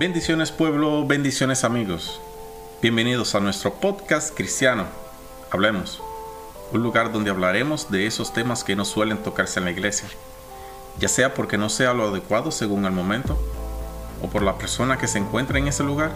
[0.00, 2.22] Bendiciones pueblo, bendiciones amigos.
[2.80, 4.86] Bienvenidos a nuestro podcast cristiano.
[5.50, 6.02] Hablemos.
[6.72, 10.08] Un lugar donde hablaremos de esos temas que no suelen tocarse en la iglesia.
[10.98, 13.38] Ya sea porque no sea lo adecuado según el momento,
[14.22, 16.12] o por la persona que se encuentra en ese lugar,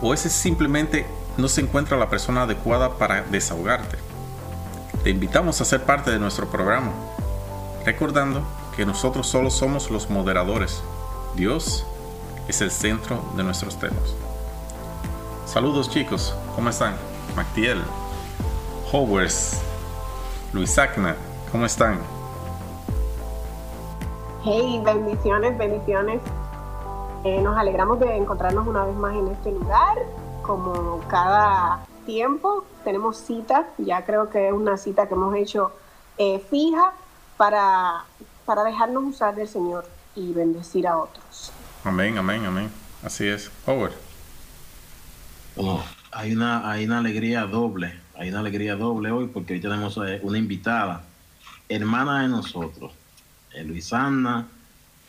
[0.00, 1.04] o ese simplemente
[1.36, 3.98] no se encuentra la persona adecuada para desahogarte.
[5.04, 6.90] Te invitamos a ser parte de nuestro programa,
[7.84, 8.42] recordando
[8.74, 10.82] que nosotros solo somos los moderadores.
[11.36, 11.84] Dios
[12.48, 14.14] es el centro de nuestros temas.
[15.46, 16.94] Saludos chicos, ¿cómo están?
[17.36, 17.82] Mactiel,
[18.90, 19.60] Howers,
[20.52, 21.16] Luis Acna,
[21.50, 21.98] ¿cómo están?
[24.44, 26.20] Hey, bendiciones, bendiciones.
[27.24, 29.98] Eh, nos alegramos de encontrarnos una vez más en este lugar.
[30.42, 35.70] Como cada tiempo tenemos cita, ya creo que es una cita que hemos hecho
[36.18, 36.92] eh, fija
[37.36, 38.04] para,
[38.44, 39.84] para dejarnos usar del Señor
[40.16, 41.52] y bendecir a otros.
[41.84, 42.70] Amén, amén, amén.
[43.02, 43.50] Así es.
[43.66, 43.92] Howard.
[45.56, 49.96] Oh, hay una, hay una alegría doble, hay una alegría doble hoy porque hoy tenemos
[49.96, 51.02] eh, una invitada,
[51.68, 52.92] hermana de nosotros,
[53.52, 54.46] eh, Luisana,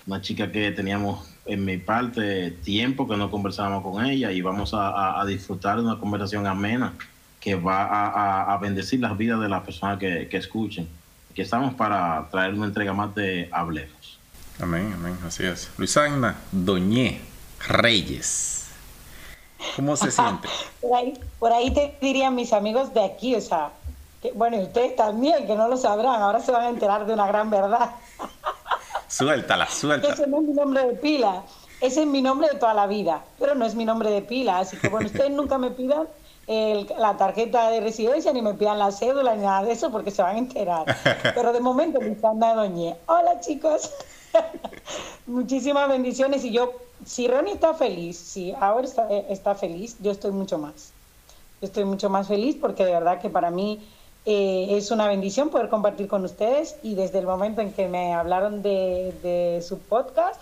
[0.07, 4.71] una chica que teníamos en mi parte tiempo que no conversábamos con ella y vamos
[4.73, 6.94] a, disfrutar de una conversación amena
[7.39, 10.88] que va a, bendecir las vidas de las personas que, que escuchen.
[11.29, 14.22] Aquí estamos para traer una entrega más de Hablemos.
[14.59, 15.70] Amén, amén, así es.
[15.78, 17.22] Luisana Doñé
[17.68, 18.68] Reyes.
[19.75, 20.47] ¿Cómo se siente?
[20.80, 23.72] por, ahí, por ahí te dirían mis amigos de aquí, o sea,
[24.36, 27.28] bueno, y ustedes también, que no lo sabrán, ahora se van a enterar de una
[27.28, 27.92] gran verdad.
[29.08, 30.13] suéltala, suéltala.
[30.13, 31.44] Ese no es mi nombre de pila,
[31.81, 34.59] ese es mi nombre de toda la vida, pero no es mi nombre de pila,
[34.59, 36.08] así que bueno, ustedes nunca me pidan
[36.47, 40.22] la tarjeta de residencia, ni me pidan la cédula, ni nada de eso, porque se
[40.22, 40.86] van a enterar.
[41.36, 42.96] Pero de momento, Luisana Doñé.
[43.08, 43.92] Hola, chicos.
[45.27, 46.73] Muchísimas bendiciones y yo,
[47.05, 50.91] si Ronnie está feliz, si ahora eh, está, feliz, yo estoy mucho más.
[51.61, 53.79] Yo estoy mucho más feliz porque de verdad que para mí
[54.25, 58.13] eh, es una bendición poder compartir con ustedes y desde el momento en que me
[58.13, 60.39] hablaron de, su podcast,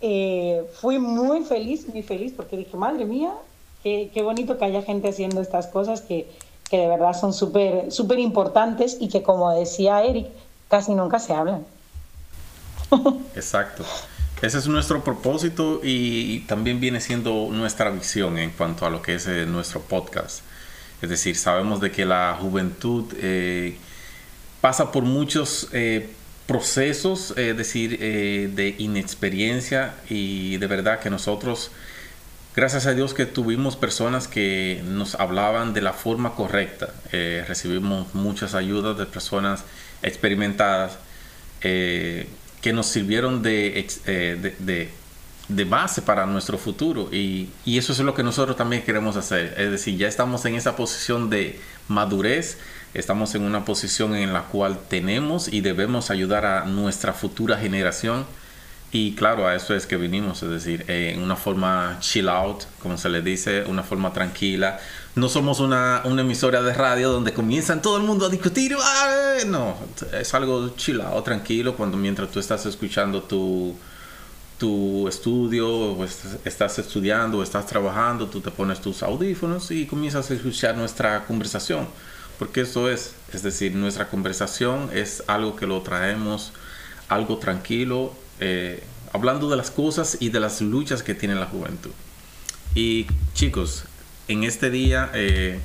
[0.00, 3.32] eh, fui muy feliz, muy feliz porque dije, madre mía,
[3.82, 6.30] qué, bonito que haya gente haciendo estas cosas que,
[6.70, 10.28] que de verdad son súper súper importantes y que como decía Eric,
[10.68, 11.66] casi nunca se hablan.
[13.34, 13.84] Exacto.
[14.42, 19.14] Ese es nuestro propósito y también viene siendo nuestra visión en cuanto a lo que
[19.14, 20.40] es eh, nuestro podcast.
[21.00, 23.76] Es decir, sabemos de que la juventud eh,
[24.60, 26.10] pasa por muchos eh,
[26.46, 31.70] procesos, es decir, de inexperiencia y de verdad que nosotros,
[32.56, 36.92] gracias a Dios que tuvimos personas que nos hablaban de la forma correcta.
[37.46, 39.62] recibimos muchas ayudas de personas
[40.02, 40.98] experimentadas
[42.62, 44.90] que nos sirvieron eh, de,
[45.48, 47.08] de, base para nuestro futuro.
[47.12, 49.54] Y, y, eso es lo que nosotros también queremos hacer.
[49.58, 52.58] Es decir, ya estamos en esa posición de madurez,
[52.94, 58.24] estamos en una posición en la cual tenemos y debemos ayudar a nuestra futura generación.
[58.92, 62.96] Y claro, a eso es que vinimos, es decir, en una forma chill out, como
[62.98, 64.78] se le dice, una forma tranquila,
[65.14, 68.76] no somos una, emisora de radio donde comienzan todo el mundo a discutir.
[69.46, 69.76] No,
[70.12, 73.76] es algo chilado, tranquilo, cuando mientras tú estás escuchando tu,
[74.58, 80.30] tu estudio, o estás estudiando, o estás trabajando, tú te pones tus audífonos y comienzas
[80.30, 81.88] a escuchar nuestra conversación.
[82.38, 86.52] Porque eso es, es decir, nuestra conversación es algo que lo traemos,
[87.08, 88.82] algo tranquilo, eh,
[89.12, 91.92] hablando de las cosas y de las luchas que tiene la juventud.
[92.74, 93.84] Y chicos,
[94.28, 95.58] en este día eh,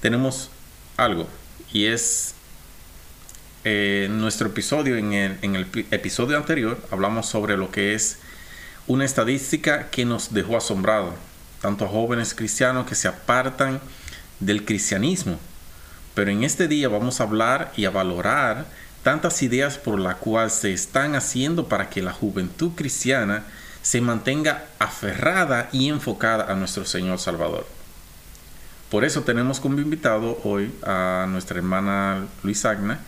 [0.00, 0.50] tenemos
[0.96, 1.28] algo
[1.72, 2.34] y es
[3.64, 8.18] eh, nuestro episodio, en el, en el episodio anterior hablamos sobre lo que es
[8.86, 11.14] una estadística que nos dejó asombrado,
[11.60, 13.80] tanto a jóvenes cristianos que se apartan
[14.40, 15.38] del cristianismo.
[16.14, 18.66] Pero en este día vamos a hablar y a valorar
[19.02, 23.44] tantas ideas por las cuales se están haciendo para que la juventud cristiana
[23.82, 27.66] se mantenga aferrada y enfocada a nuestro Señor Salvador.
[28.90, 33.00] Por eso tenemos como invitado hoy a nuestra hermana Luis Agna.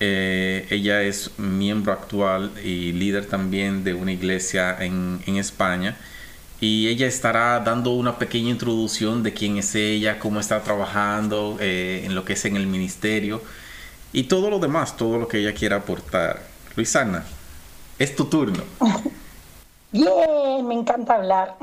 [0.00, 5.96] Eh, ella es miembro actual y líder también de una iglesia en, España
[6.60, 12.02] y ella estará dando una pequeña introducción de quién es ella, cómo está trabajando eh,
[12.04, 13.42] en lo que es en el ministerio
[14.12, 16.42] y todo lo demás, todo lo que ella quiera aportar.
[16.74, 17.24] Luisana,
[17.98, 18.64] es tu turno.
[19.92, 21.58] Bien, me encanta hablar.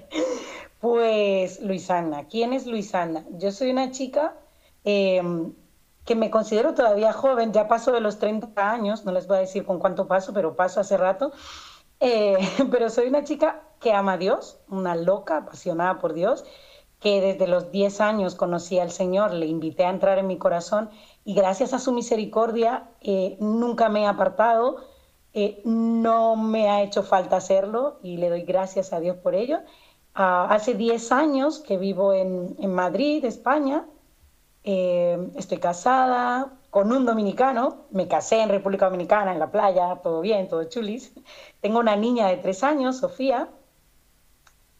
[0.80, 3.24] pues Luisana, ¿quién es Luisana?
[3.30, 4.34] Yo soy una chica
[4.82, 5.54] em,
[6.04, 9.40] que me considero todavía joven, ya paso de los 30 años, no les voy a
[9.40, 11.30] decir con cuánto paso, pero paso hace rato.
[12.00, 12.36] Eh,
[12.72, 16.44] pero soy una chica que ama a Dios, una loca, apasionada por Dios,
[16.98, 20.90] que desde los 10 años conocí al Señor, le invité a entrar en mi corazón
[21.24, 24.78] y gracias a su misericordia eh, nunca me he apartado,
[25.34, 29.60] eh, no me ha hecho falta hacerlo y le doy gracias a Dios por ello.
[30.14, 33.86] Ah, hace 10 años que vivo en, Madrid, España,
[34.62, 40.48] estoy casada, con un dominicano, me casé en República Dominicana, en la playa, todo bien,
[40.48, 41.12] todo chulis.
[41.60, 43.48] Tengo una niña de tres años, Sofía,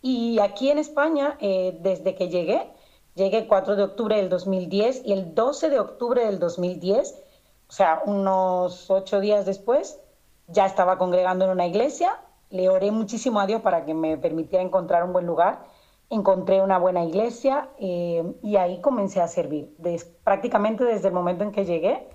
[0.03, 2.69] y aquí en España, eh, desde que llegué,
[3.15, 7.23] llegué el 4 de octubre del 2010 y el 12 de octubre del 2010,
[7.69, 10.01] o sea, unos ocho días después,
[10.49, 12.21] ya estaba congregando en una iglesia,
[12.51, 15.65] le oré muchísimo a Dios para que me permitiera encontrar un buen lugar
[16.11, 19.75] encontré una buena iglesia eh, y ahí comencé a servir.
[20.23, 22.09] prácticamente desde el momento en que llegué,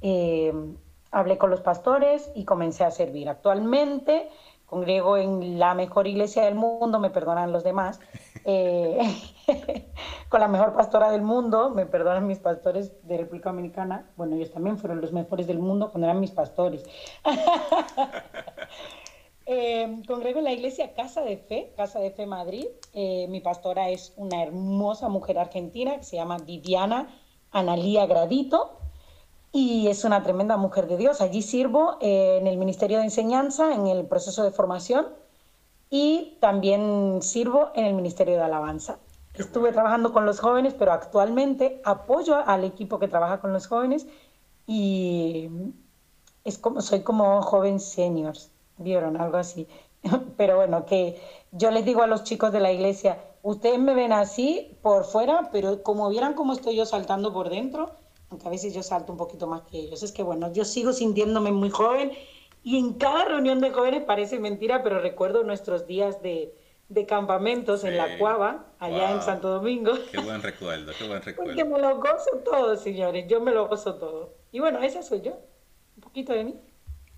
[0.00, 0.52] eh,
[1.10, 3.28] hablé con los pastores y comencé a servir.
[3.28, 4.28] Actualmente
[4.66, 8.00] congrego en la mejor iglesia del mundo, me perdonan los demás,
[8.46, 8.98] eh,
[10.32, 14.50] con la mejor pastora del mundo, me perdonan mis pastores de República Dominicana, bueno, ellos
[14.50, 16.84] también fueron los mejores del mundo cuando eran mis pastores.
[19.44, 22.64] Eh, congrego en la iglesia Casa de Fe, Casa de Fe Madrid.
[22.94, 27.08] Eh, mi pastora es una hermosa mujer argentina que se llama Viviana
[27.50, 28.78] Analía Gradito
[29.50, 31.20] y es una tremenda mujer de Dios.
[31.20, 35.08] Allí sirvo eh, en el Ministerio de Enseñanza, en el proceso de formación
[35.90, 39.00] y también sirvo en el Ministerio de Alabanza.
[39.34, 44.06] Estuve trabajando con los jóvenes, pero actualmente apoyo al equipo que trabaja con los jóvenes
[44.66, 45.48] y
[46.44, 48.50] es como, soy como joven seniors
[48.82, 49.66] vieron algo así.
[50.36, 51.20] Pero bueno, que
[51.52, 55.50] yo les digo a los chicos de la iglesia, ustedes me ven así por fuera,
[55.52, 57.90] pero como vieran cómo estoy yo saltando por dentro,
[58.30, 60.92] aunque a veces yo salto un poquito más que ellos, es que bueno, yo sigo
[60.92, 62.12] sintiéndome muy joven
[62.62, 66.54] y en cada reunión de jóvenes parece mentira, pero recuerdo nuestros días de,
[66.92, 69.92] de campamentos en la Cuava, allá en Santo Domingo.
[70.10, 71.54] Qué buen recuerdo, qué buen recuerdo.
[71.54, 74.34] Porque me lo gozo todo, señores, yo me lo gozo todo.
[74.52, 75.40] Y bueno, esa soy yo,
[75.96, 76.60] un poquito de mí.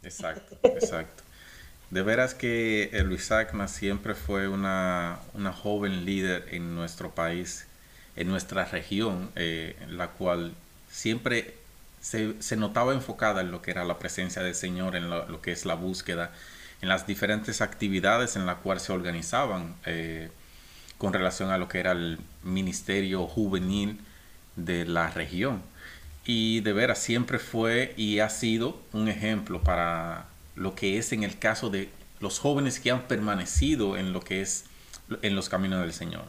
[0.03, 1.25] Exacto, exacto.
[1.91, 5.19] De veras que Luisagna siempre fue una,
[5.62, 7.67] joven líder en nuestro país,
[8.15, 10.55] en nuestra región, eh, en la cual
[10.88, 11.55] siempre
[12.00, 15.67] se, notaba enfocada en lo que era la presencia del Señor, en lo, que es
[15.67, 16.31] la búsqueda,
[16.84, 20.28] en las diferentes actividades en las cuales se organizaban eh,
[20.98, 23.98] con relación a lo que era el ministerio juvenil
[24.56, 25.62] de la región.
[26.26, 30.26] Y de veras siempre fue y ha sido un ejemplo para
[30.56, 31.88] lo que es en el caso de
[32.20, 34.66] los jóvenes que han permanecido en lo que es
[35.22, 36.26] en los caminos del Señor.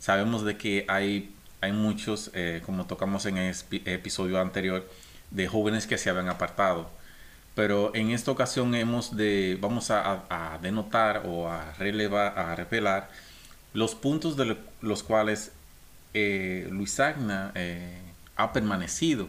[0.00, 4.90] Sabemos de que hay, hay muchos, eh, como tocamos en el episodio anterior,
[5.30, 6.97] de jóvenes que se habían apartado.
[7.58, 13.10] Pero en esta ocasión hemos de, vamos a, denotar o a relevar, a revelar
[13.72, 15.50] los puntos de los cuales
[16.14, 18.00] eh, Luis Agna eh,
[18.36, 19.26] ha permanecido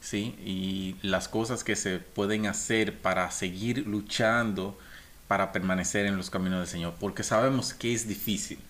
[0.00, 0.36] ¿sí?
[0.44, 4.78] Y las cosas que se pueden hacer para seguir luchando
[5.26, 8.60] para permanecer en los caminos del Señor, porque sabemos que es difícil.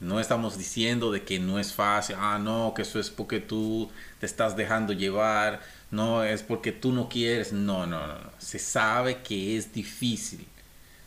[0.00, 3.88] No estamos diciendo de que no es fácil, ah, no, que eso es porque tú
[4.18, 5.60] te estás dejando llevar,
[5.92, 10.44] no es porque tú no quieres, no, no, no, se sabe que es difícil.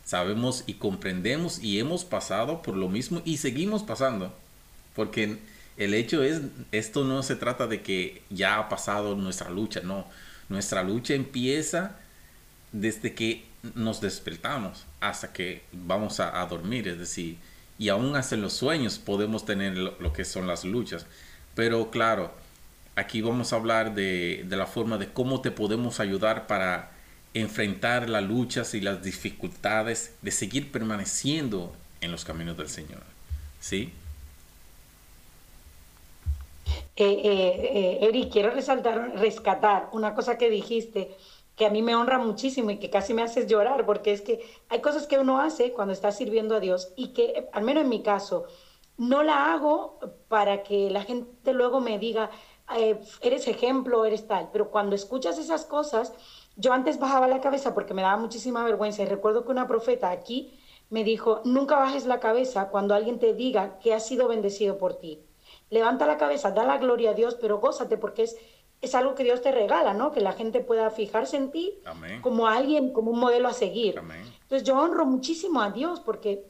[0.04, 4.32] Sabemos y comprendemos y hemos pasado por lo mismo y seguimos pasando,
[4.94, 5.38] porque
[5.76, 6.40] el hecho es,
[6.72, 10.06] esto no se trata de que ya ha pasado nuestra lucha, no.
[10.48, 11.96] Nuestra lucha empieza
[12.70, 17.36] desde que nos despertamos hasta que vamos a, dormir, es decir,
[17.78, 21.06] y aún hasta en los sueños podemos tener lo, que son las luchas.
[21.56, 22.32] Pero claro,
[22.96, 26.90] aquí vamos a hablar de, de, la forma de cómo te podemos ayudar para
[27.34, 33.02] enfrentar las luchas y las dificultades de seguir permaneciendo en los caminos del Señor.
[33.60, 33.92] ¿Sí?
[36.96, 41.14] Eh, eh, eh, Eric, quiero resaltar, rescatar una cosa que dijiste
[41.54, 44.40] que a mí me honra muchísimo y que casi me haces llorar, porque es que
[44.68, 47.90] hay cosas que uno hace cuando está sirviendo a Dios y que, al menos en
[47.90, 48.46] mi caso,
[48.98, 49.98] no la hago
[50.28, 52.30] para que la gente luego me diga,
[52.74, 56.12] eh, eres ejemplo, eres tal, pero cuando escuchas esas cosas,
[56.56, 60.10] yo antes bajaba la cabeza porque me daba muchísima vergüenza y recuerdo que una profeta
[60.10, 60.58] aquí
[60.88, 64.94] me dijo, nunca bajes la cabeza cuando alguien te diga que has sido bendecido por
[64.94, 65.22] ti.
[65.70, 68.36] Levanta la cabeza, da la gloria a Dios, pero gózate porque es,
[68.80, 70.12] es algo que Dios te regala, ¿no?
[70.12, 71.80] Que la gente pueda fijarse en ti
[72.20, 73.98] como alguien, como un modelo a seguir.
[73.98, 76.46] Entonces yo honro muchísimo a Dios porque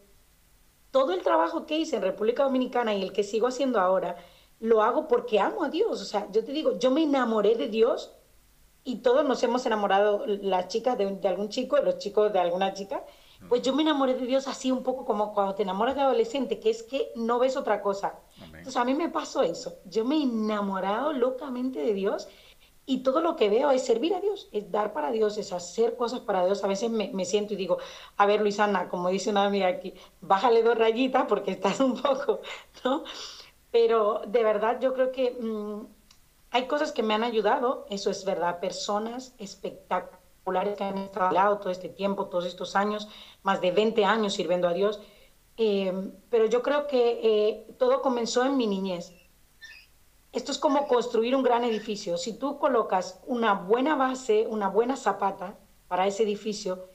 [0.90, 4.16] todo el trabajo que hice en República Dominicana y el que sigo haciendo ahora,
[4.60, 6.00] lo hago porque amo a Dios.
[6.00, 8.12] O sea, yo te digo, yo me enamoré de Dios
[8.84, 13.04] y todos nos hemos enamorado, las chicas de, algún chico, los chicos de alguna chica,
[13.48, 16.60] pues yo me enamoré de Dios así un poco como cuando te enamoras de adolescente,
[16.60, 18.20] que es que no ves otra cosa.
[18.40, 22.28] Entonces a mí me pasó eso, yo me he enamorado locamente de Dios
[22.86, 25.96] y todo lo que veo es servir a Dios, es dar para Dios, es hacer
[25.96, 26.62] cosas para Dios.
[26.62, 27.78] A veces me, me siento y digo,
[28.16, 32.40] a ver Luisana, como dice una amiga aquí, bájale dos rayitas porque estás un poco,
[32.84, 33.02] ¿no?
[33.70, 35.86] Pero de verdad yo creo que mm,
[36.50, 41.58] hay cosas que me han ayudado, eso es verdad, personas espectaculares que han estado al
[41.58, 43.08] todo este tiempo, todos estos años,
[43.42, 45.00] más de 20 años sirviendo a Dios.
[45.58, 49.12] Eh, pero yo creo que eh, todo comenzó en mi niñez.
[50.32, 52.18] Esto es como construir un gran edificio.
[52.18, 55.58] Si tú colocas una buena base, una buena zapata
[55.88, 56.88] para ese edificio,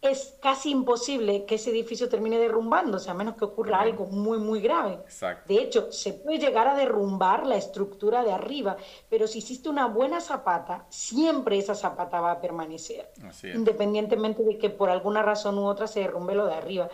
[0.00, 4.60] es casi imposible que ese edificio termine derrumbándose, a menos que ocurra algo muy, muy
[4.60, 5.00] grave.
[5.46, 8.76] De hecho, se puede llegar a derrumbar la estructura de arriba,
[9.10, 13.10] pero si hiciste una buena zapata, siempre esa zapata va a permanecer,
[13.42, 16.88] independientemente de que por alguna razón u otra se derrumbe lo de arriba.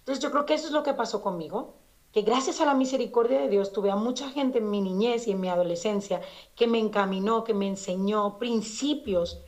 [0.00, 1.76] Entonces yo creo que eso es lo que pasó conmigo,
[2.12, 5.30] que gracias a la misericordia de Dios tuve a mucha gente en mi niñez y
[5.30, 6.20] en mi adolescencia
[6.56, 9.40] que me encaminó, que me enseñó principios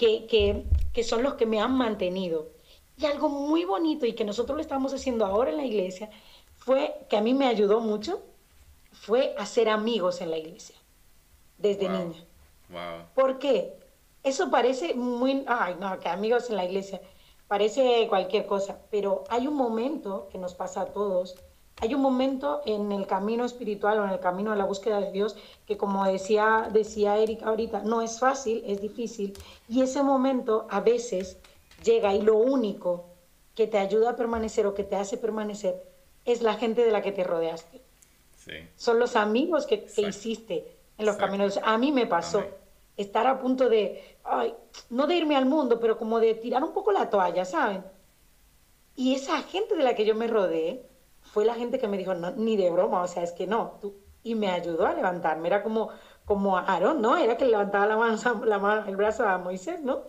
[0.00, 0.64] que,
[0.94, 2.48] que, son los que me han mantenido.
[2.96, 6.08] Y algo muy bonito y que nosotros lo estamos haciendo ahora en la iglesia
[6.56, 8.22] fue, que a mí me ayudó mucho,
[8.92, 10.76] fue hacer amigos en la iglesia,
[11.58, 12.24] desde niña.
[12.70, 13.08] Wow.
[13.14, 13.74] ¿Por qué?
[14.22, 17.00] Eso parece muy, ay, no, que amigos en la iglesia,
[17.46, 21.36] parece cualquier cosa, pero hay un momento que nos pasa a todos,
[21.80, 25.12] hay un momento en el camino espiritual o en el camino de la búsqueda de
[25.12, 29.36] Dios que como decía, decía Erika ahorita, no es fácil, es difícil.
[29.68, 31.38] Y ese momento a veces
[31.82, 33.06] llega y lo único
[33.54, 35.82] que te ayuda a permanecer o que te hace permanecer
[36.24, 37.80] es la gente de la que te rodeaste.
[38.76, 40.66] Son los amigos que, que hiciste
[40.98, 41.60] en los caminos.
[41.62, 42.42] A mí me pasó
[42.96, 44.54] estar a punto de, ay,
[44.90, 47.84] no de irme al mundo, pero como de tirar un poco la toalla, ¿saben?
[48.96, 50.89] Y esa gente de la que yo me rodeé,
[51.32, 53.78] fue la gente que me dijo, no, ni de broma, o sea, es que no,
[53.80, 55.90] tú, y me ayudó a levantarme, era como,
[56.24, 57.16] como Aarón, ¿no?
[57.16, 60.04] Era que le levantaba la mano, la mano, el brazo a Moisés, ¿no?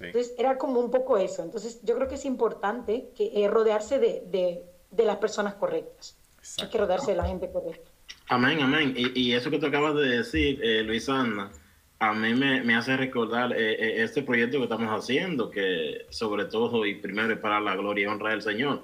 [0.00, 1.44] Entonces era como un poco eso.
[1.44, 6.18] Entonces yo creo que es importante que eh, rodearse de, de, de, las personas correctas.
[6.60, 7.88] Hay que rodearse de la gente correcta.
[8.28, 8.94] Amén, amén.
[8.96, 11.52] Y, y eso que tú acabas de decir, eh, Luisana,
[12.00, 16.46] a mí me, me hace recordar eh, eh, este proyecto que estamos haciendo, que sobre
[16.46, 18.82] todo y primero es para la gloria y honra del Señor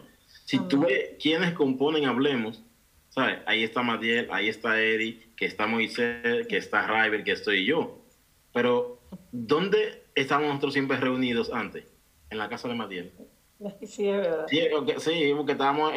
[0.49, 2.65] si tú ves quiénes componen Hablemos,
[3.11, 3.41] ¿sabes?
[3.45, 7.99] Ahí está Madiel, ahí está Eddie, que está Moisés, que está River, que estoy yo.
[8.55, 8.99] Pero,
[9.31, 11.85] ¿dónde estábamos nosotros siempre reunidos antes?
[12.31, 13.13] En la casa de Madiel.
[13.83, 14.47] Sí, es verdad.
[14.47, 15.93] Sí, porque estábamos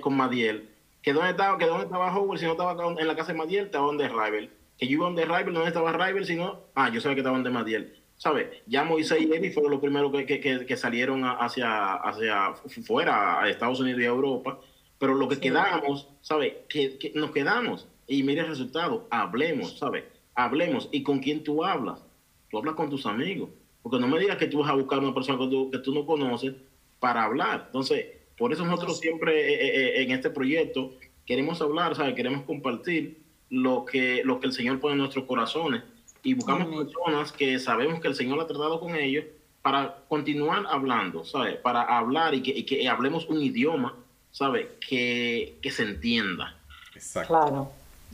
[0.00, 0.68] con Madiel.
[1.00, 3.66] ¿Que dónde estaba, que dónde estaba Howard si no estaba en la casa de Madiel?
[3.66, 4.50] Estaba donde River.
[4.76, 6.26] Que yo iba donde River, ¿dónde estaba River?
[6.26, 8.03] Si no, ah, yo sabía que estaba donde Madiel.
[8.16, 8.48] ¿Sabes?
[8.66, 12.54] Ya Moisés y Eddie fueron los primeros que, salieron hacia, hacia
[12.86, 14.58] fuera, a Estados Unidos y a Europa,
[14.98, 16.54] pero lo que quedamos, ¿sabes?
[16.68, 17.88] Que, nos quedamos.
[18.06, 20.04] Y mire el resultado, hablemos, ¿sabes?
[20.34, 20.88] Hablemos.
[20.92, 22.02] ¿Y con quién tú hablas?
[22.50, 23.50] Tú hablas con tus amigos.
[23.82, 25.92] Porque no me digas que tú vas a buscar una persona que tú, que tú
[25.92, 26.54] no conoces
[26.98, 27.64] para hablar.
[27.66, 28.06] Entonces,
[28.38, 30.94] por eso nosotros siempre eh, eh, eh, en este proyecto
[31.26, 32.14] queremos hablar, ¿sabes?
[32.14, 35.82] Queremos compartir lo que, lo que el Señor pone en nuestros corazones
[36.24, 39.26] y buscamos personas que sabemos que el Señor ha tratado con ellos
[39.62, 41.56] para continuar hablando, ¿sabes?
[41.56, 43.94] Para hablar y que, que hablemos un idioma,
[44.32, 44.66] ¿sabes?
[44.86, 46.56] Que, que, se entienda.
[46.94, 47.28] Exacto.
[47.28, 47.72] Claro,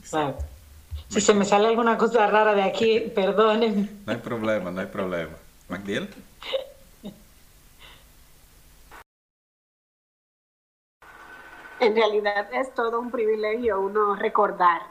[0.09, 0.37] claro.
[1.07, 4.03] Si se me sale alguna cosa rara de aquí, perdonen.
[4.05, 5.33] No hay problema, no hay problema.
[5.69, 6.09] ¿Magdiel?
[11.79, 14.81] En realidad es todo un privilegio uno recordar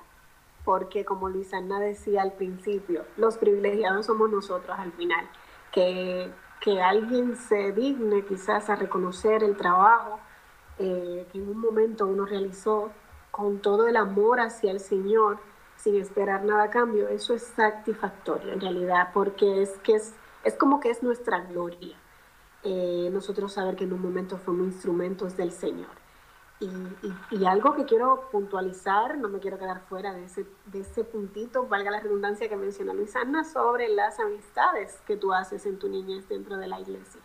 [0.65, 5.29] porque como Luisana decía al principio, los privilegiados somos nosotros al final,
[5.73, 10.21] que, que alguien se digne quizás a reconocer el trabajo
[10.83, 12.91] eh, que en un momento uno realizó
[13.31, 15.39] con todo el amor hacia el Señor,
[15.77, 20.55] sin esperar nada a cambio, eso es satisfactorio en realidad, porque es que es, es
[20.55, 21.97] como que es nuestra gloria.
[22.63, 26.00] Eh, nosotros saber que en un momento fuimos instrumentos del Señor.
[26.61, 31.67] Y, algo que quiero puntualizar, no me quiero quedar fuera de ese, de ese puntito,
[31.67, 36.29] valga la redundancia que mencionó Luisana, sobre las amistades que tú haces en tu niñez
[36.29, 37.23] dentro de la iglesia.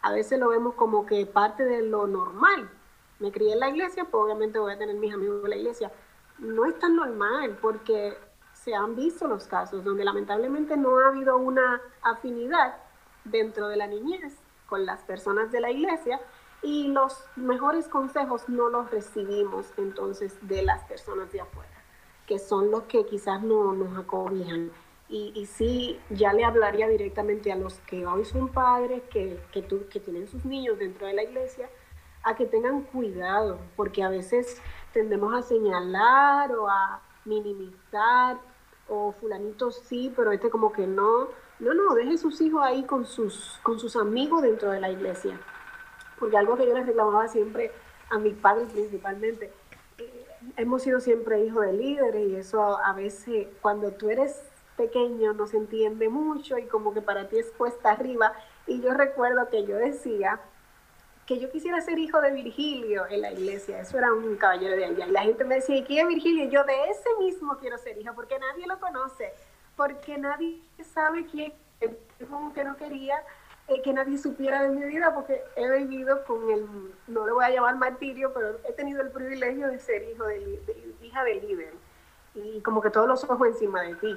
[0.00, 2.70] A veces lo vemos como que parte de lo normal.
[3.18, 5.92] Me crié en la iglesia, pues obviamente voy a tener mis amigos de la iglesia.
[6.38, 8.16] No es tan normal porque
[8.54, 12.76] se han visto los casos donde lamentablemente no ha habido una afinidad
[13.24, 16.18] dentro de la niñez con las personas de la iglesia
[16.62, 21.70] y los mejores consejos no los recibimos entonces de las personas de afuera,
[22.26, 24.70] que son los que quizás no nos acobijan.
[25.08, 29.64] Y, y sí, ya le hablaría directamente a los que hoy son padres, que, que,
[29.64, 31.68] que tienen sus niños dentro de la iglesia,
[32.22, 34.60] a que tengan cuidado, porque a veces
[34.92, 38.38] tendemos a señalar o a minimizar,
[38.86, 41.28] o fulanito sí, pero este como que no.
[41.58, 45.38] No, no, deje sus hijos ahí con sus, con sus amigos dentro de la iglesia
[46.20, 47.72] porque algo que yo les reclamaba siempre
[48.10, 49.50] a mis padres principalmente,
[49.98, 54.42] eh, hemos sido siempre hijos de líderes y eso a, veces cuando tú eres
[54.76, 58.32] pequeño no se entiende mucho y como que para ti es cuesta arriba.
[58.66, 60.40] Y yo recuerdo que yo decía
[61.26, 64.84] que yo quisiera ser hijo de Virgilio en la iglesia, eso era un caballero de
[64.84, 65.06] allá.
[65.06, 66.50] Y la gente me decía, ¿y quién es Virgilio?
[66.50, 69.32] Yo de ese mismo quiero ser hija, porque nadie lo conoce,
[69.76, 71.90] porque nadie sabe quién es,
[72.28, 73.22] como que no quería
[73.82, 76.66] que nadie supiera de mi vida porque he vivido con el,
[77.06, 80.96] no le voy a llamar martirio, pero he tenido el privilegio de ser hijo de,
[81.02, 81.74] hija de líder
[82.34, 84.16] y como que todos los ojos encima de ti.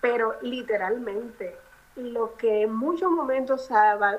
[0.00, 1.56] Pero literalmente,
[1.96, 3.68] lo que en muchos momentos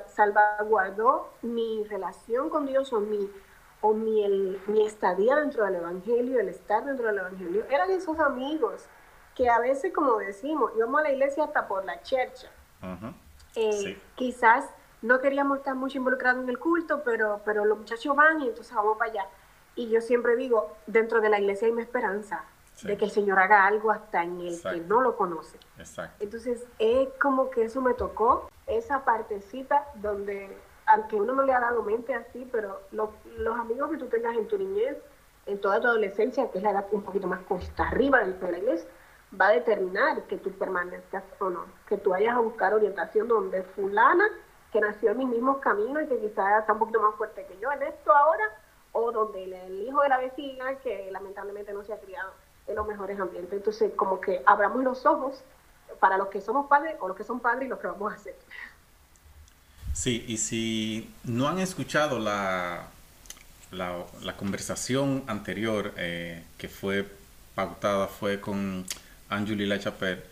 [0.08, 3.30] salvaguardó mi relación con Dios o mi,
[3.82, 8.86] o mi, mi estadía dentro del Evangelio, el estar dentro del Evangelio, eran esos amigos
[9.36, 12.50] que a veces, como decimos, íbamos a la iglesia hasta por la chercha.
[13.58, 14.66] Eh, quizás
[15.02, 18.74] no queríamos estar mucho involucrados en el culto, pero, pero los muchachos van y entonces
[18.76, 19.26] vamos para allá.
[19.76, 22.46] Y yo siempre digo, dentro de la iglesia hay una esperanza
[22.84, 25.58] de que el Señor haga algo hasta en el que no lo conoce.
[26.20, 31.60] Entonces, es como que eso me tocó, esa partecita donde, aunque uno no le ha
[31.60, 34.98] dado mente así, pero los amigos que tú tengas en tu niñez,
[35.48, 38.52] en toda tu adolescencia, que es la edad un poquito más costa arriba dentro de
[38.52, 38.90] la iglesia,
[39.40, 43.64] va a determinar que tú permanezcas o no, que tú vayas a buscar orientación donde
[43.64, 44.26] fulana,
[44.72, 47.58] que nació en mis mismos caminos y que quizás está un poquito más fuerte que
[47.60, 48.44] yo en esto ahora,
[48.94, 52.32] o donde el, hijo de la vecina, que lamentablemente no se ha criado
[52.68, 53.54] en los mejores ambientes.
[53.54, 55.42] Entonces, como que abramos los ojos
[56.00, 58.16] para los que somos padres o los que son padres y los que vamos a
[58.16, 58.36] hacer.
[59.94, 62.88] Sí, y si no han escuchado la,
[63.72, 67.10] la, conversación anterior eh, que fue
[67.56, 68.86] pautada, fue con
[69.30, 70.24] Anjuli Lachapelle,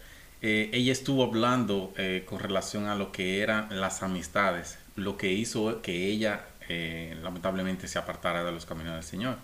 [0.42, 5.32] eh, ella estuvo hablando eh, con relación a lo que eran las amistades, lo que
[5.32, 9.38] hizo que ella eh, lamentablemente se apartara de los caminos del Señor.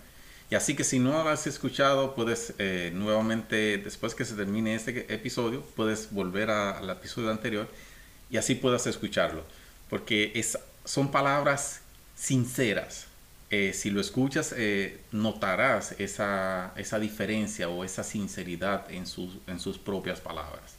[0.49, 2.53] Y así que si no has escuchado, puedes
[2.91, 7.69] nuevamente, después que se termine este episodio, puedes volver al episodio anterior
[8.29, 9.45] y así puedas escucharlo.
[9.89, 11.81] Porque es, son palabras
[12.15, 13.07] sinceras,
[13.53, 19.59] eh, si lo escuchas, eh, notarás esa, esa, diferencia o esa sinceridad en sus, en
[19.59, 20.77] sus propias palabras.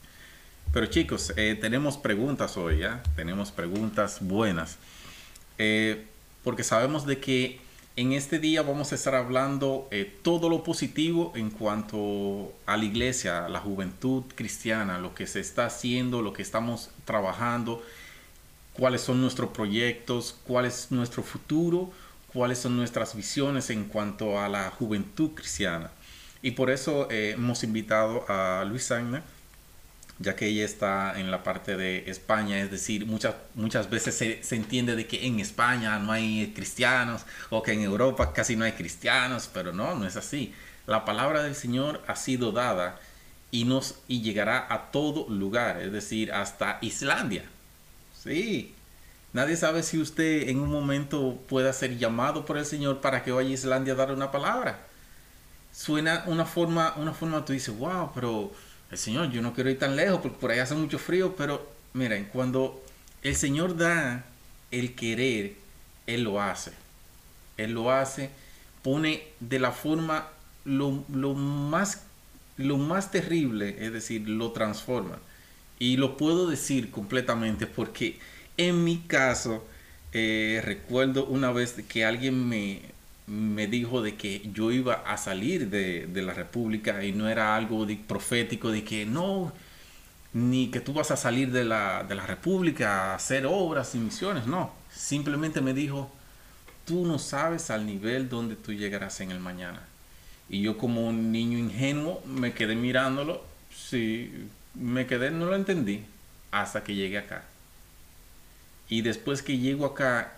[0.73, 3.03] Pero chicos, eh, tenemos preguntas hoy, ¿ya?
[3.15, 4.79] Tenemos preguntas buenas.
[6.43, 7.61] porque sabemos de que
[7.95, 9.87] en este día vamos a estar hablando
[10.23, 15.67] todo lo positivo en cuanto a la iglesia, la juventud cristiana, lo que se está
[15.67, 17.83] haciendo, lo que estamos trabajando,
[18.73, 21.93] cuáles son nuestros proyectos, cuál es nuestro futuro
[22.33, 25.91] cuáles son nuestras visiones en cuanto a la juventud cristiana.
[26.41, 29.23] Y por eso eh, hemos invitado a Luisana,
[30.19, 34.43] ya que ella está en la parte de España, es decir, muchas, muchas veces se,
[34.43, 38.65] se, entiende de que en España no hay cristianos o que en Europa casi no
[38.65, 40.53] hay cristianos, pero no, no es así.
[40.85, 42.99] La palabra del Señor ha sido dada
[43.51, 47.45] y, nos, y llegará a todo lugar, es decir, hasta Islandia.
[48.21, 48.73] Sí,
[49.33, 53.31] Nadie sabe si usted en un momento pueda ser llamado por el Señor para que
[53.31, 54.85] vaya a Islandia a dar una palabra.
[55.71, 58.51] Suena una forma, una forma tú dices, wow, pero
[58.91, 61.67] el Señor, yo no quiero ir tan lejos porque por ahí hace mucho frío, pero
[61.93, 62.83] miren, cuando
[63.23, 64.23] el Señor da
[64.69, 65.55] el querer,
[66.05, 66.71] Él lo hace.
[67.57, 68.29] Él lo hace,
[68.83, 70.27] pone de la forma
[70.63, 70.91] lo
[71.33, 72.03] más,
[72.57, 75.17] lo más terrible, es decir, lo transforma.
[75.79, 78.19] Y lo puedo decir completamente porque
[78.57, 79.65] en mi caso,
[80.11, 82.81] eh, recuerdo una vez que alguien me,
[83.27, 87.87] me, dijo de que yo iba a salir de, la República y no era algo
[88.07, 89.53] profético de que no,
[90.33, 93.99] ni que tú vas a salir de la, de la República a hacer obras y
[93.99, 94.73] misiones, no.
[94.91, 96.11] Simplemente me dijo,
[96.85, 99.81] tú no sabes al nivel donde tú llegarás en el mañana.
[100.49, 103.43] Y yo como un niño ingenuo me quedé mirándolo,
[103.75, 106.03] sí, me quedé, no lo entendí
[106.51, 107.43] hasta que llegué acá.
[108.93, 110.33] Y después que llego acá,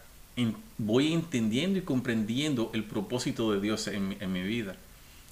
[0.77, 4.77] voy entendiendo y comprendiendo el propósito de Dios en, mi vida.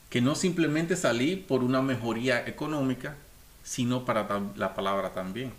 [0.09, 3.15] Que no simplemente salí por una mejoría económica,
[3.63, 5.53] sino para la palabra también.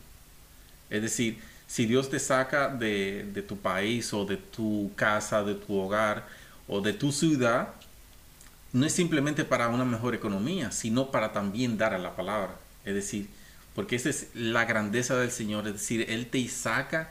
[0.90, 5.54] Es decir, si Dios te saca de, de, tu país o de tu casa, de
[5.54, 6.28] tu hogar
[6.68, 7.70] o de tu ciudad,
[8.74, 12.56] no es simplemente para una mejor economía, sino para también dar a la palabra.
[12.84, 13.26] Es decir,
[13.74, 17.10] porque esa es la grandeza del Señor, es decir, Él te saca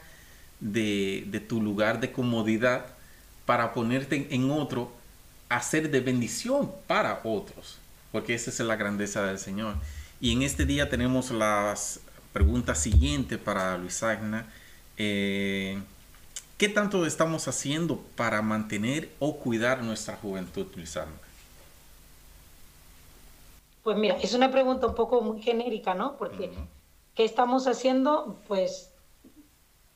[0.64, 2.86] de, de tu lugar de comodidad
[3.46, 4.92] para ponerte en otro,
[5.50, 7.78] hacer de bendición para otros,
[8.12, 9.76] porque esa es la grandeza del Señor.
[10.22, 12.00] Y en este día tenemos las
[12.32, 14.48] preguntas siguientes para Luis Agna.
[14.98, 15.82] Eh,
[16.58, 21.12] ¿Qué tanto estamos haciendo para mantener o cuidar nuestra juventud, Luis Agna?
[23.84, 26.16] Pues mira, es una pregunta un poco muy genérica, ¿no?
[26.16, 26.54] Porque
[27.16, 28.40] ¿qué estamos haciendo?
[28.48, 28.93] Pues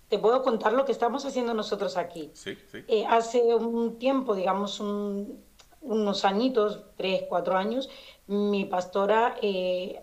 [0.09, 2.31] te puedo contar lo que estamos haciendo nosotros aquí.
[2.33, 2.83] Sí, sí.
[2.87, 7.89] Eh, hace un tiempo, digamos unos añitos, tres, cuatro años,
[8.27, 10.01] mi pastora, eh,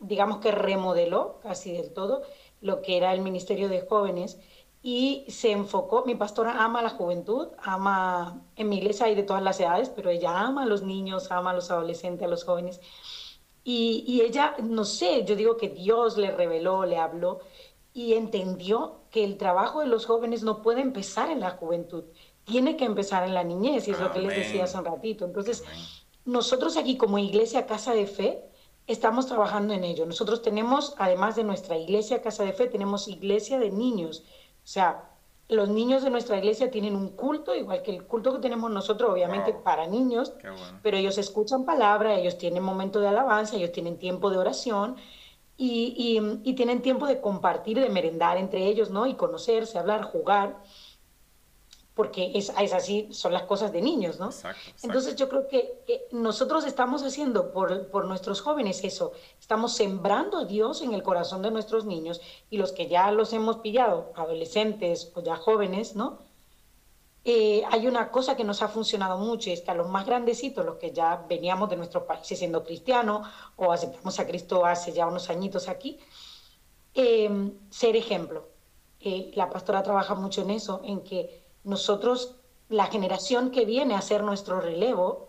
[0.00, 2.22] digamos que remodeló casi del todo
[2.60, 4.38] lo que era el Ministerio de Jóvenes
[4.82, 9.42] y se enfocó, mi pastora ama la juventud, ama, en mi iglesia hay de todas
[9.42, 12.80] las edades, pero ella ama a los niños, ama a los adolescentes, a los jóvenes.
[13.64, 17.40] Y, y ella, no sé, yo digo que Dios le reveló, le habló
[17.94, 22.04] y entendió que el trabajo de los jóvenes no puede empezar en la juventud,
[22.44, 25.24] tiene que empezar en la niñez, y es lo que les decía hace un ratito.
[25.24, 25.64] Entonces,
[26.24, 28.42] nosotros aquí como iglesia Casa de Fe,
[28.86, 30.06] estamos trabajando en ello.
[30.06, 34.24] Nosotros tenemos, además de nuestra iglesia Casa de Fe, tenemos iglesia de niños.
[34.64, 35.10] O sea,
[35.48, 39.10] los niños de nuestra iglesia tienen un culto, igual que el culto que tenemos nosotros,
[39.10, 40.32] obviamente para niños,
[40.82, 44.96] pero ellos escuchan palabra, ellos tienen momento de alabanza, ellos tienen tiempo de oración
[45.56, 49.06] y, y tienen tiempo de compartir, de merendar entre ellos, ¿no?
[49.06, 50.56] Y conocerse, hablar, jugar
[51.94, 54.30] porque es, es, así, son las cosas de niños, ¿no?
[54.82, 60.44] Entonces yo creo que nosotros estamos haciendo por, por, nuestros jóvenes eso, estamos sembrando a
[60.44, 65.12] Dios en el corazón de nuestros niños y los que ya los hemos pillado, adolescentes
[65.14, 66.18] o ya jóvenes, ¿no?
[67.24, 70.66] Eh, hay una cosa que nos ha funcionado mucho es que a los más grandecitos,
[70.66, 75.06] los que ya veníamos de nuestros países siendo cristianos o aceptamos a Cristo hace ya
[75.06, 76.00] unos añitos aquí,
[76.94, 78.48] eh, ser ejemplo.
[79.00, 82.36] Eh, la pastora trabaja mucho en eso, en que nosotros,
[82.68, 85.28] la generación que viene a ser nuestro relevo,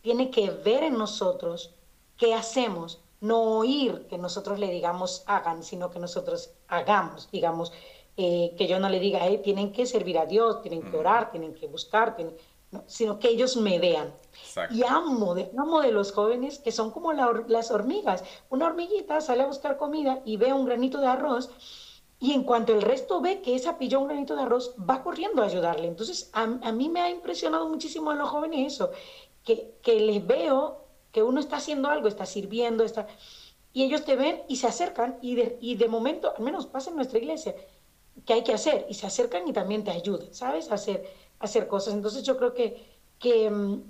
[0.00, 1.74] tiene que ver en nosotros
[2.16, 7.72] qué hacemos, no oír que nosotros le digamos hagan, sino que nosotros hagamos, digamos,
[8.22, 11.30] eh, que yo no le diga, eh, tienen que servir a Dios, tienen que orar,
[11.30, 12.16] tienen que buscar,
[12.86, 14.14] sino que ellos me vean.
[14.70, 18.24] Y amo de, amo de los jóvenes que son como las hormigas.
[18.50, 21.50] Una hormiguita sale a buscar comida y ve un granito de arroz
[22.22, 25.42] y en cuanto el resto ve que esa pilló un granito de arroz, va corriendo
[25.42, 25.88] a ayudarle.
[25.88, 28.92] Entonces, a, mí me ha impresionado muchísimo a los jóvenes eso,
[29.42, 33.08] que, que les veo que uno está haciendo algo, está sirviendo, está...
[33.72, 36.90] Y ellos te ven y se acercan y de, y de momento, al menos pasa
[36.90, 37.56] en nuestra iglesia,
[38.26, 40.70] que hay que hacer y se acercan y también te ayudan, ¿sabes?
[40.70, 41.04] A hacer,
[41.38, 41.94] hacer cosas.
[41.94, 42.84] Entonces yo creo que,
[43.18, 43.82] que mm,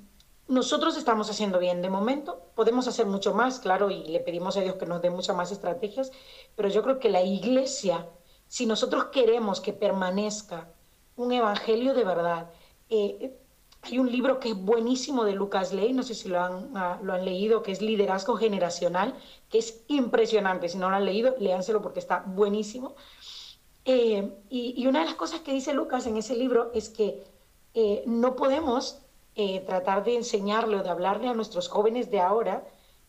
[0.48, 4.60] nosotros estamos haciendo bien de momento, podemos hacer mucho más, claro, y le pedimos a
[4.60, 6.12] Dios que nos dé muchas más estrategias,
[6.56, 8.06] pero yo creo que la iglesia
[8.52, 10.68] si nosotros queremos que permanezca
[11.16, 12.50] un evangelio de verdad,
[12.90, 13.34] eh,
[13.80, 17.00] hay un libro que es buenísimo de Lucas Ley, no sé si lo han, ah,
[17.02, 19.14] lo han leído, que es Liderazgo Generacional,
[19.48, 20.68] que es impresionante.
[20.68, 22.94] Si no lo han leído, léanselo porque está buenísimo.
[23.84, 27.24] Eh, y, una de las cosas que dice Lucas en ese libro es que
[27.74, 28.98] eh, no podemos
[29.66, 32.66] tratar de enseñarle o de hablarle a nuestros jóvenes de ahora